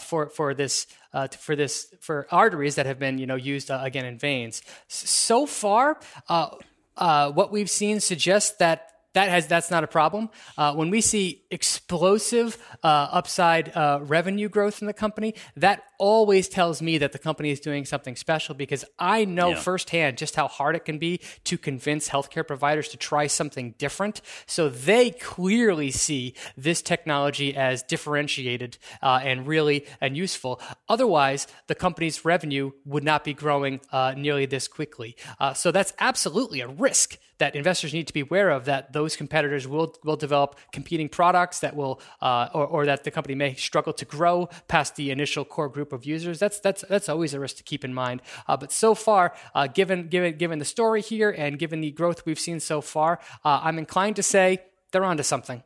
for 0.00 0.28
for 0.28 0.54
this 0.54 0.86
uh, 1.12 1.28
for 1.28 1.56
this 1.56 1.92
for 2.00 2.26
arteries 2.30 2.74
that 2.76 2.86
have 2.86 2.98
been 2.98 3.18
you 3.18 3.26
know 3.26 3.36
used 3.36 3.70
uh, 3.70 3.80
again 3.82 4.04
in 4.04 4.18
veins. 4.18 4.62
So 4.88 5.46
far, 5.46 5.98
uh, 6.28 6.50
uh, 6.96 7.32
what 7.32 7.50
we've 7.50 7.70
seen 7.70 8.00
suggests 8.00 8.56
that 8.58 8.90
that 9.14 9.28
has 9.28 9.46
that's 9.46 9.70
not 9.70 9.84
a 9.84 9.88
problem. 9.88 10.30
Uh, 10.56 10.74
when 10.74 10.90
we 10.90 11.00
see 11.00 11.42
explosive 11.50 12.58
uh, 12.82 13.08
upside 13.10 13.74
uh, 13.76 14.00
revenue 14.02 14.48
growth 14.48 14.80
in 14.80 14.86
the 14.86 14.92
company, 14.92 15.34
that 15.56 15.82
always 16.00 16.48
tells 16.48 16.80
me 16.80 16.96
that 16.98 17.12
the 17.12 17.18
company 17.18 17.50
is 17.50 17.60
doing 17.60 17.84
something 17.84 18.16
special 18.16 18.54
because 18.54 18.86
I 18.98 19.26
know 19.26 19.50
Yeah. 19.50 19.56
firsthand 19.56 20.16
just 20.16 20.34
how 20.34 20.48
hard 20.48 20.74
it 20.74 20.86
can 20.86 20.98
be 20.98 21.20
to 21.44 21.58
convince 21.58 22.08
healthcare 22.08 22.44
providers 22.46 22.88
to 22.88 22.96
try 22.96 23.26
something 23.26 23.74
different. 23.76 24.22
So 24.46 24.70
they 24.70 25.10
clearly 25.10 25.90
see 25.90 26.34
this 26.56 26.80
technology 26.80 27.54
as 27.54 27.82
differentiated 27.82 28.78
uh, 29.02 29.20
and 29.22 29.46
really 29.46 29.86
and 30.00 30.16
useful. 30.16 30.58
Otherwise, 30.88 31.46
the 31.66 31.74
company's 31.74 32.24
revenue 32.24 32.72
would 32.86 33.04
not 33.04 33.22
be 33.22 33.34
growing 33.34 33.80
uh, 33.92 34.14
nearly 34.16 34.46
this 34.46 34.66
quickly. 34.68 35.16
Uh, 35.38 35.52
so 35.52 35.70
that's 35.70 35.92
absolutely 35.98 36.60
a 36.60 36.68
risk 36.68 37.18
that 37.38 37.56
investors 37.56 37.92
need 37.94 38.06
to 38.06 38.12
be 38.12 38.20
aware 38.20 38.50
of 38.50 38.66
that 38.66 38.92
those 38.92 39.16
competitors 39.16 39.66
will 39.66 39.96
will 40.04 40.16
develop 40.16 40.56
competing 40.72 41.08
products 41.08 41.60
that 41.60 41.74
will 41.74 42.00
uh, 42.20 42.48
or, 42.52 42.66
or 42.66 42.86
that 42.86 43.02
the 43.04 43.10
company 43.10 43.34
may 43.34 43.54
struggle 43.54 43.92
to 43.94 44.04
grow 44.04 44.48
past 44.68 44.94
the 44.96 45.10
initial 45.10 45.44
core 45.44 45.68
group 45.68 45.89
of 45.92 46.04
users. 46.04 46.38
That's 46.38 46.60
that's 46.60 46.84
that's 46.88 47.08
always 47.08 47.34
a 47.34 47.40
risk 47.40 47.56
to 47.56 47.62
keep 47.62 47.84
in 47.84 47.94
mind. 47.94 48.22
Uh, 48.48 48.56
but 48.56 48.72
so 48.72 48.94
far, 48.94 49.34
uh, 49.54 49.66
given 49.66 50.08
given 50.08 50.36
given 50.36 50.58
the 50.58 50.64
story 50.64 51.02
here 51.02 51.30
and 51.30 51.58
given 51.58 51.80
the 51.80 51.90
growth 51.90 52.24
we've 52.26 52.38
seen 52.38 52.60
so 52.60 52.80
far, 52.80 53.20
uh, 53.44 53.60
I'm 53.62 53.78
inclined 53.78 54.16
to 54.16 54.22
say 54.22 54.62
they're 54.92 55.04
onto 55.04 55.22
something. 55.22 55.62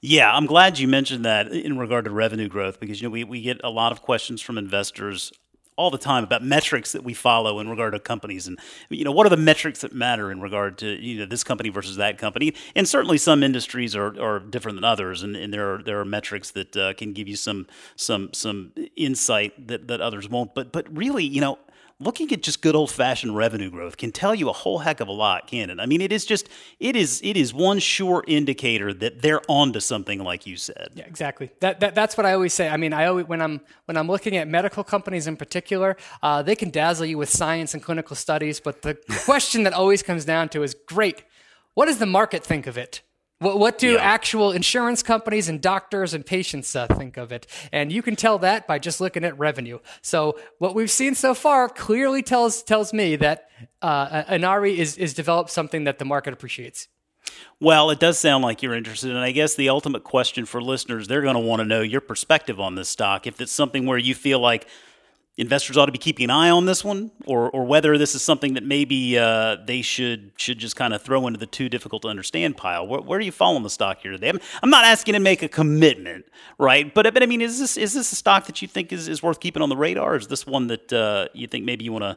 Yeah, 0.00 0.32
I'm 0.32 0.46
glad 0.46 0.78
you 0.78 0.88
mentioned 0.88 1.24
that 1.24 1.48
in 1.48 1.78
regard 1.78 2.06
to 2.06 2.10
revenue 2.10 2.48
growth 2.48 2.80
because 2.80 3.00
you 3.00 3.08
know 3.08 3.12
we, 3.12 3.24
we 3.24 3.42
get 3.42 3.60
a 3.62 3.70
lot 3.70 3.92
of 3.92 4.02
questions 4.02 4.40
from 4.40 4.58
investors 4.58 5.32
all 5.80 5.90
the 5.90 5.96
time 5.96 6.22
about 6.22 6.44
metrics 6.44 6.92
that 6.92 7.02
we 7.02 7.14
follow 7.14 7.58
in 7.58 7.66
regard 7.70 7.94
to 7.94 7.98
companies. 7.98 8.46
And 8.46 8.58
you 8.90 9.02
know 9.02 9.12
what 9.12 9.26
are 9.26 9.30
the 9.30 9.38
metrics 9.38 9.80
that 9.80 9.94
matter 9.94 10.30
in 10.30 10.38
regard 10.42 10.76
to 10.78 10.86
you 10.86 11.20
know 11.20 11.24
this 11.26 11.42
company 11.42 11.70
versus 11.70 11.96
that 11.96 12.18
company? 12.18 12.54
And 12.76 12.86
certainly 12.86 13.16
some 13.16 13.42
industries 13.42 13.96
are, 13.96 14.20
are 14.20 14.40
different 14.40 14.76
than 14.76 14.84
others. 14.84 15.22
And, 15.22 15.34
and 15.34 15.54
there 15.54 15.74
are 15.74 15.82
there 15.82 15.98
are 15.98 16.04
metrics 16.04 16.50
that 16.50 16.76
uh, 16.76 16.92
can 16.92 17.14
give 17.14 17.28
you 17.28 17.36
some 17.36 17.66
some 17.96 18.30
some 18.34 18.72
insight 18.94 19.68
that, 19.68 19.88
that 19.88 20.02
others 20.02 20.28
won't. 20.28 20.54
But 20.54 20.70
but 20.70 20.94
really 20.94 21.24
you 21.24 21.40
know 21.40 21.58
looking 22.00 22.32
at 22.32 22.42
just 22.42 22.62
good 22.62 22.74
old 22.74 22.90
fashioned 22.90 23.36
revenue 23.36 23.70
growth 23.70 23.96
can 23.96 24.10
tell 24.10 24.34
you 24.34 24.48
a 24.48 24.52
whole 24.52 24.78
heck 24.78 25.00
of 25.00 25.08
a 25.08 25.12
lot, 25.12 25.46
can 25.46 25.70
it? 25.70 25.78
I 25.78 25.86
mean, 25.86 26.00
it 26.00 26.10
is 26.10 26.24
just 26.24 26.48
it 26.80 26.96
is 26.96 27.20
it 27.22 27.36
is 27.36 27.54
one 27.54 27.78
sure 27.78 28.24
indicator 28.26 28.92
that 28.94 29.22
they're 29.22 29.42
onto 29.48 29.80
something, 29.80 30.24
like 30.24 30.46
you 30.46 30.56
said. 30.56 30.88
Yeah, 30.94 31.04
exactly. 31.04 31.50
That, 31.60 31.80
that 31.80 31.94
that's 31.94 32.16
what 32.16 32.26
I 32.26 32.32
always 32.32 32.54
say. 32.54 32.68
I 32.68 32.76
mean, 32.76 32.92
I 32.92 33.06
always 33.06 33.26
when 33.26 33.40
I'm 33.42 33.60
when 33.84 33.96
I'm 33.96 34.08
looking 34.08 34.36
at 34.36 34.48
medical 34.48 34.82
companies 34.82 35.26
in 35.26 35.36
particular, 35.36 35.96
uh, 36.22 36.42
they 36.42 36.56
can 36.56 36.70
dazzle 36.70 37.06
you 37.06 37.18
with 37.18 37.28
science 37.28 37.74
and 37.74 37.82
clinical 37.82 38.16
studies, 38.16 38.58
but 38.60 38.82
the 38.82 38.94
question 39.24 39.62
that 39.64 39.74
always 39.74 40.02
comes 40.02 40.24
down 40.24 40.48
to 40.50 40.62
is, 40.62 40.74
great, 40.74 41.22
what 41.74 41.86
does 41.86 41.98
the 41.98 42.06
market 42.06 42.42
think 42.42 42.66
of 42.66 42.78
it? 42.78 43.02
What, 43.40 43.58
what 43.58 43.78
do 43.78 43.94
Yeah. 43.94 44.00
actual 44.00 44.52
insurance 44.52 45.02
companies 45.02 45.48
and 45.48 45.60
doctors 45.60 46.12
and 46.14 46.24
patients 46.24 46.76
uh, 46.76 46.86
think 46.86 47.16
of 47.16 47.32
it? 47.32 47.46
And 47.72 47.90
you 47.90 48.02
can 48.02 48.14
tell 48.14 48.38
that 48.38 48.66
by 48.66 48.78
just 48.78 49.00
looking 49.00 49.24
at 49.24 49.36
revenue. 49.38 49.78
So 50.02 50.38
what 50.58 50.74
we've 50.74 50.90
seen 50.90 51.14
so 51.14 51.34
far 51.34 51.68
clearly 51.68 52.22
tells 52.22 52.62
tells 52.62 52.92
me 52.92 53.16
that 53.16 53.48
uh, 53.82 54.24
Inari 54.28 54.78
is 54.78 54.96
is 54.98 55.14
developed 55.14 55.50
something 55.50 55.84
that 55.84 55.98
the 55.98 56.04
market 56.04 56.32
appreciates. 56.34 56.88
Well, 57.60 57.90
it 57.90 58.00
does 58.00 58.18
sound 58.18 58.42
like 58.44 58.62
you're 58.62 58.74
interested, 58.74 59.10
and 59.10 59.20
I 59.20 59.30
guess 59.30 59.54
the 59.54 59.68
ultimate 59.68 60.04
question 60.04 60.46
for 60.46 60.60
listeners, 60.62 61.06
they're 61.08 61.22
going 61.22 61.34
to 61.34 61.40
want 61.40 61.60
to 61.60 61.64
know 61.66 61.80
your 61.80 62.00
perspective 62.00 62.58
on 62.58 62.74
this 62.74 62.88
stock. 62.88 63.26
If 63.26 63.40
it's 63.40 63.52
something 63.52 63.86
where 63.86 63.98
you 63.98 64.14
feel 64.14 64.40
like 64.40 64.66
investors 65.40 65.78
ought 65.78 65.86
to 65.86 65.92
be 65.92 65.98
keeping 65.98 66.24
an 66.24 66.30
eye 66.30 66.50
on 66.50 66.66
this 66.66 66.84
one, 66.84 67.10
or 67.26 67.50
or 67.50 67.64
whether 67.64 67.96
this 67.96 68.14
is 68.14 68.22
something 68.22 68.54
that 68.54 68.62
maybe 68.62 69.18
uh, 69.18 69.56
they 69.64 69.80
should 69.82 70.30
should 70.36 70.58
just 70.58 70.76
kind 70.76 70.92
of 70.92 71.00
throw 71.02 71.26
into 71.26 71.38
the 71.38 71.46
too 71.46 71.68
difficult 71.68 72.02
to 72.02 72.08
understand 72.08 72.56
pile. 72.56 72.86
Where, 72.86 73.00
where 73.00 73.18
are 73.18 73.22
you 73.22 73.32
following 73.32 73.62
the 73.62 73.70
stock 73.70 74.00
here 74.02 74.12
today? 74.12 74.28
I'm, 74.28 74.40
I'm 74.62 74.70
not 74.70 74.84
asking 74.84 75.14
to 75.14 75.20
make 75.20 75.42
a 75.42 75.48
commitment, 75.48 76.26
right? 76.58 76.92
But 76.92 77.12
but 77.14 77.22
I 77.22 77.26
mean, 77.26 77.40
is 77.40 77.58
this 77.58 77.76
is 77.78 77.94
this 77.94 78.12
a 78.12 78.16
stock 78.16 78.46
that 78.46 78.60
you 78.60 78.68
think 78.68 78.92
is, 78.92 79.08
is 79.08 79.22
worth 79.22 79.40
keeping 79.40 79.62
on 79.62 79.70
the 79.70 79.76
radar? 79.76 80.16
Is 80.16 80.28
this 80.28 80.46
one 80.46 80.66
that 80.68 80.92
uh, 80.92 81.28
you 81.32 81.46
think 81.46 81.64
maybe 81.64 81.84
you 81.84 81.92
want 81.92 82.04
to 82.04 82.16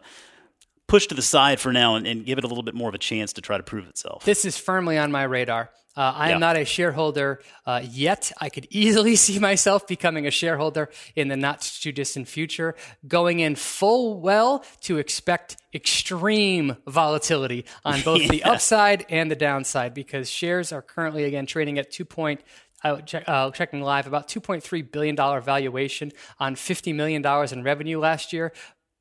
push 0.93 1.07
to 1.07 1.15
the 1.15 1.23
side 1.23 1.59
for 1.59 1.73
now 1.73 1.95
and, 1.95 2.05
and 2.05 2.23
give 2.23 2.37
it 2.37 2.43
a 2.43 2.47
little 2.47 2.61
bit 2.61 2.75
more 2.75 2.87
of 2.87 2.93
a 2.93 2.99
chance 2.99 3.33
to 3.33 3.41
try 3.41 3.57
to 3.57 3.63
prove 3.63 3.87
itself? 3.87 4.23
This 4.25 4.45
is 4.45 4.59
firmly 4.59 4.95
on 4.99 5.11
my 5.11 5.23
radar. 5.23 5.71
Uh, 5.97 6.13
I 6.15 6.29
Yeah. 6.29 6.35
am 6.35 6.39
not 6.39 6.55
a 6.55 6.65
shareholder 6.65 7.41
uh, 7.65 7.81
yet. 7.83 8.31
I 8.39 8.49
could 8.49 8.67
easily 8.69 9.15
see 9.25 9.39
myself 9.39 9.87
becoming 9.87 10.27
a 10.27 10.31
shareholder 10.31 10.91
in 11.15 11.29
the 11.29 11.35
not 11.35 11.61
too 11.61 11.91
distant 11.91 12.27
future, 12.27 12.75
going 13.07 13.39
in 13.39 13.55
full 13.55 14.21
well 14.21 14.63
to 14.81 14.99
expect 14.99 15.57
extreme 15.73 16.77
volatility 16.87 17.65
on 17.83 18.01
both 18.01 18.27
the 18.27 18.43
upside 18.51 19.03
and 19.09 19.31
the 19.31 19.35
downside 19.35 19.95
because 19.95 20.29
shares 20.29 20.71
are 20.71 20.83
currently, 20.83 21.23
again, 21.23 21.47
trading 21.47 21.79
at 21.79 21.89
2. 21.89 22.05
Point, 22.05 22.41
uh, 22.83 23.01
check, 23.01 23.23
uh, 23.27 23.49
checking 23.49 23.81
live, 23.81 24.05
about 24.05 24.27
$2.3 24.27 24.91
billion 24.91 25.15
valuation 25.41 26.11
on 26.39 26.53
$50 26.55 26.93
million 26.93 27.25
in 27.51 27.63
revenue 27.63 27.97
last 27.99 28.31
year 28.31 28.53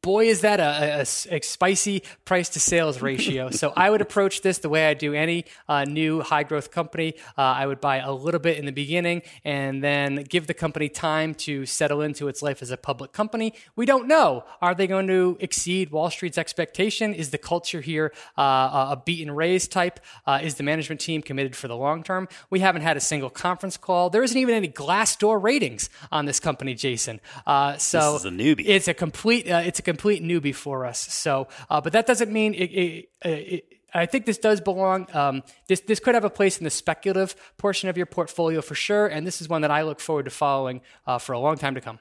boy, 0.03 0.27
is 0.27 0.41
that 0.41 0.59
a 0.61 1.05
spicy 1.05 2.03
price 2.25 2.49
to 2.51 2.61
sales 2.61 3.01
ratio. 3.01 3.51
so 3.51 3.73
I 3.77 3.89
would 3.89 4.01
approach 4.01 4.43
this 4.43 4.59
the 4.59 4.69
way 4.69 4.87
I 4.89 4.95
do 4.95 5.15
any 5.15 5.45
uh, 5.69 5.85
new 5.85 6.21
high 6.21 6.43
growth 6.43 6.71
company. 6.71 7.15
Uh, 7.39 7.43
I 7.43 7.67
would 7.67 7.81
buy 7.81 7.99
a 7.99 8.13
little 8.13 8.41
bit 8.41 8.59
in 8.59 8.67
the 8.67 8.73
beginning 8.73 9.23
and 9.45 9.83
then 9.83 10.25
give 10.29 10.47
the 10.47 10.55
company 10.55 10.89
time 10.89 11.35
to 11.47 11.65
settle 11.67 12.03
into 12.03 12.29
its 12.29 12.43
life 12.43 12.63
as 12.63 12.71
a 12.71 12.77
public 12.77 13.13
company. 13.13 13.55
We 13.77 13.87
don't 13.87 14.07
know. 14.09 14.45
Are 14.61 14.75
they 14.75 14.87
going 14.87 15.07
to 15.07 15.37
exceed 15.41 15.91
Wall 15.91 16.11
Street's 16.11 16.39
expectation? 16.39 17.15
Is 17.15 17.31
the 17.31 17.39
culture 17.39 17.81
here 17.81 18.13
uh, 18.37 18.43
a 18.43 18.83
a 18.93 19.03
beat 19.05 19.27
and 19.27 19.37
raise 19.37 19.69
type? 19.69 20.01
Uh, 20.27 20.41
is 20.43 20.57
the 20.57 20.63
management 20.65 21.01
team 21.01 21.23
committed 21.23 21.55
for 21.57 21.69
the 21.69 21.77
long 21.77 22.03
term? 22.03 22.29
We 22.51 22.59
haven't 22.61 22.83
had 22.83 22.97
a 22.97 23.01
single 23.01 23.31
conference 23.31 23.77
call. 23.77 24.11
There 24.11 24.23
isn't 24.23 24.37
even 24.37 24.55
any 24.55 24.69
Glassdoor 24.69 25.41
ratings 25.43 25.89
on 26.11 26.27
this 26.27 26.41
company, 26.41 26.75
Jason. 26.75 27.21
Uh, 27.47 27.77
so 27.79 28.15
This 28.15 28.21
is 28.21 28.27
a 28.27 28.31
newbie. 28.31 28.65
it's 28.67 28.89
a 28.89 28.95
complete 28.95 29.49
uh, 29.51 29.63
it's 29.65 29.79
a 29.79 29.83
complete 29.93 30.23
newbie 30.23 30.55
for 30.55 30.87
us. 30.87 30.99
So, 31.01 31.49
uh, 31.71 31.81
but 31.81 31.93
that 31.93 32.07
doesn't 32.07 32.33
mean 32.33 32.55
it. 32.55 32.71
it, 32.71 33.09
it 33.25 33.65
I 33.95 34.07
think 34.07 34.25
this 34.25 34.39
does 34.39 34.61
belong. 34.61 35.07
Um, 35.13 35.43
this 35.69 35.81
this 35.81 36.01
could 36.01 36.15
have 36.15 36.25
a 36.25 36.31
place 36.31 36.57
in 36.59 36.65
the 36.65 36.71
speculative 36.71 37.37
portion 37.59 37.91
of 37.91 37.97
your 37.99 38.07
portfolio 38.07 38.63
for 38.63 38.75
sure, 38.75 39.07
and 39.07 39.27
this 39.27 39.43
is 39.43 39.49
one 39.49 39.63
that 39.63 39.71
I 39.71 39.83
look 39.83 40.01
forward 40.01 40.25
to 40.25 40.31
following 40.31 40.81
uh, 41.07 41.19
for 41.19 41.33
a 41.35 41.39
long 41.39 41.59
time 41.59 41.75
to 41.75 41.83
come. 41.83 41.99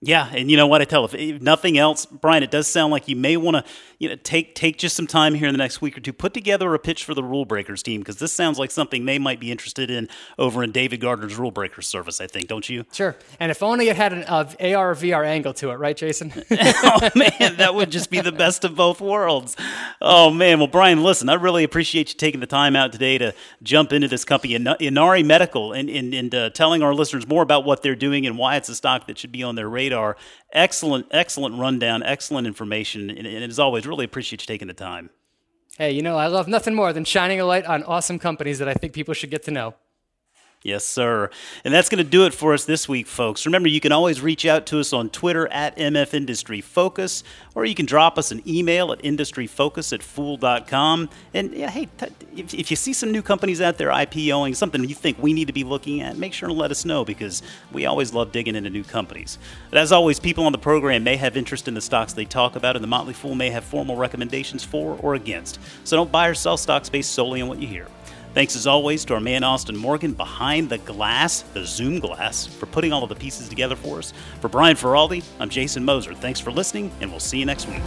Yeah, 0.00 0.30
and 0.32 0.48
you 0.48 0.56
know 0.56 0.68
what 0.68 0.80
I 0.80 0.84
tell 0.84 1.04
if, 1.04 1.14
if 1.14 1.42
nothing 1.42 1.76
else, 1.76 2.06
Brian, 2.06 2.44
it 2.44 2.52
does 2.52 2.68
sound 2.68 2.92
like 2.92 3.08
you 3.08 3.16
may 3.16 3.36
want 3.36 3.56
to 3.56 3.64
you 3.98 4.08
know 4.08 4.14
take 4.22 4.54
take 4.54 4.78
just 4.78 4.94
some 4.94 5.08
time 5.08 5.34
here 5.34 5.48
in 5.48 5.52
the 5.52 5.58
next 5.58 5.80
week 5.80 5.98
or 5.98 6.00
two, 6.00 6.12
put 6.12 6.32
together 6.32 6.72
a 6.72 6.78
pitch 6.78 7.02
for 7.02 7.14
the 7.14 7.22
Rule 7.22 7.44
Breakers 7.44 7.82
team 7.82 8.00
because 8.00 8.18
this 8.18 8.32
sounds 8.32 8.60
like 8.60 8.70
something 8.70 9.06
they 9.06 9.18
might 9.18 9.40
be 9.40 9.50
interested 9.50 9.90
in 9.90 10.08
over 10.38 10.62
in 10.62 10.70
David 10.70 11.00
Gardner's 11.00 11.34
Rule 11.34 11.50
Breakers 11.50 11.88
service. 11.88 12.20
I 12.20 12.28
think, 12.28 12.46
don't 12.46 12.68
you? 12.68 12.84
Sure, 12.92 13.16
and 13.40 13.50
if 13.50 13.60
only 13.60 13.88
it 13.88 13.96
had 13.96 14.12
an 14.12 14.22
uh, 14.22 14.48
AR 14.60 14.90
or 14.90 14.94
VR 14.94 15.26
angle 15.26 15.52
to 15.54 15.70
it, 15.70 15.74
right, 15.74 15.96
Jason? 15.96 16.32
oh 16.52 17.10
man, 17.16 17.56
that 17.56 17.74
would 17.74 17.90
just 17.90 18.08
be 18.08 18.20
the 18.20 18.30
best 18.30 18.64
of 18.64 18.76
both 18.76 19.00
worlds. 19.00 19.56
Oh 20.00 20.30
man, 20.30 20.60
well 20.60 20.68
Brian, 20.68 21.02
listen, 21.02 21.28
I 21.28 21.34
really 21.34 21.64
appreciate 21.64 22.10
you 22.10 22.14
taking 22.14 22.38
the 22.38 22.46
time 22.46 22.76
out 22.76 22.92
today 22.92 23.18
to 23.18 23.34
jump 23.64 23.92
into 23.92 24.06
this 24.06 24.24
company, 24.24 24.54
In- 24.54 24.76
Inari 24.78 25.24
Medical, 25.24 25.72
and 25.72 25.90
and, 25.90 26.14
and 26.14 26.32
uh, 26.36 26.50
telling 26.50 26.84
our 26.84 26.94
listeners 26.94 27.26
more 27.26 27.42
about 27.42 27.64
what 27.64 27.82
they're 27.82 27.96
doing 27.96 28.28
and 28.28 28.38
why 28.38 28.54
it's 28.54 28.68
a 28.68 28.76
stock 28.76 29.08
that 29.08 29.18
should 29.18 29.32
be 29.32 29.42
on 29.42 29.56
their 29.56 29.68
radar. 29.68 29.87
Excellent, 30.52 31.06
excellent 31.10 31.58
rundown, 31.58 32.02
excellent 32.02 32.46
information, 32.46 33.10
and, 33.10 33.26
and 33.26 33.44
as 33.44 33.58
always, 33.58 33.86
really 33.86 34.04
appreciate 34.04 34.42
you 34.42 34.46
taking 34.46 34.68
the 34.68 34.74
time. 34.74 35.10
hey, 35.76 35.92
you 35.92 36.02
know 36.02 36.16
I 36.16 36.26
love 36.26 36.48
nothing 36.48 36.74
more 36.74 36.92
than 36.92 37.04
shining 37.04 37.40
a 37.40 37.44
light 37.44 37.64
on 37.66 37.82
awesome 37.84 38.18
companies 38.18 38.58
that 38.58 38.68
I 38.68 38.74
think 38.74 38.92
people 38.92 39.14
should 39.14 39.30
get 39.30 39.42
to 39.44 39.50
know. 39.50 39.74
Yes, 40.64 40.84
sir. 40.84 41.30
And 41.64 41.72
that's 41.72 41.88
going 41.88 42.02
to 42.02 42.10
do 42.10 42.26
it 42.26 42.34
for 42.34 42.52
us 42.52 42.64
this 42.64 42.88
week, 42.88 43.06
folks. 43.06 43.46
Remember, 43.46 43.68
you 43.68 43.80
can 43.80 43.92
always 43.92 44.20
reach 44.20 44.44
out 44.44 44.66
to 44.66 44.80
us 44.80 44.92
on 44.92 45.08
Twitter 45.08 45.46
at 45.48 45.76
MF 45.76 46.14
Industry 46.14 46.60
Focus, 46.60 47.22
or 47.54 47.64
you 47.64 47.76
can 47.76 47.86
drop 47.86 48.18
us 48.18 48.32
an 48.32 48.42
email 48.44 48.90
at 48.90 48.98
industryfocus 49.02 49.92
at 49.92 50.02
fool.com. 50.02 51.10
And 51.32 51.54
yeah, 51.54 51.70
hey, 51.70 51.86
if, 52.36 52.52
if 52.54 52.70
you 52.72 52.76
see 52.76 52.92
some 52.92 53.12
new 53.12 53.22
companies 53.22 53.60
out 53.60 53.78
there 53.78 53.90
IPOing, 53.90 54.56
something 54.56 54.82
you 54.82 54.96
think 54.96 55.22
we 55.22 55.32
need 55.32 55.46
to 55.46 55.52
be 55.52 55.62
looking 55.62 56.00
at, 56.00 56.18
make 56.18 56.32
sure 56.32 56.48
to 56.48 56.54
let 56.54 56.72
us 56.72 56.84
know 56.84 57.04
because 57.04 57.40
we 57.70 57.86
always 57.86 58.12
love 58.12 58.32
digging 58.32 58.56
into 58.56 58.68
new 58.68 58.84
companies. 58.84 59.38
But 59.70 59.78
as 59.78 59.92
always, 59.92 60.18
people 60.18 60.44
on 60.44 60.50
the 60.50 60.58
program 60.58 61.04
may 61.04 61.16
have 61.16 61.36
interest 61.36 61.68
in 61.68 61.74
the 61.74 61.80
stocks 61.80 62.14
they 62.14 62.24
talk 62.24 62.56
about, 62.56 62.74
and 62.74 62.82
the 62.82 62.88
Motley 62.88 63.14
Fool 63.14 63.36
may 63.36 63.50
have 63.50 63.62
formal 63.62 63.94
recommendations 63.94 64.64
for 64.64 64.98
or 65.02 65.14
against. 65.14 65.60
So 65.84 65.96
don't 65.96 66.10
buy 66.10 66.26
or 66.26 66.34
sell 66.34 66.56
stocks 66.56 66.88
based 66.88 67.12
solely 67.12 67.40
on 67.40 67.48
what 67.48 67.62
you 67.62 67.68
hear. 67.68 67.86
Thanks 68.34 68.54
as 68.54 68.66
always 68.66 69.04
to 69.06 69.14
our 69.14 69.20
man 69.20 69.42
Austin 69.42 69.76
Morgan 69.76 70.12
behind 70.12 70.68
the 70.68 70.78
glass, 70.78 71.42
the 71.54 71.64
Zoom 71.64 71.98
glass, 71.98 72.46
for 72.46 72.66
putting 72.66 72.92
all 72.92 73.02
of 73.02 73.08
the 73.08 73.16
pieces 73.16 73.48
together 73.48 73.74
for 73.74 73.98
us. 73.98 74.12
For 74.40 74.48
Brian 74.48 74.76
Feroldi, 74.76 75.24
I'm 75.40 75.48
Jason 75.48 75.84
Moser. 75.84 76.14
Thanks 76.14 76.38
for 76.38 76.50
listening, 76.52 76.92
and 77.00 77.10
we'll 77.10 77.20
see 77.20 77.38
you 77.38 77.46
next 77.46 77.66
week. 77.66 77.82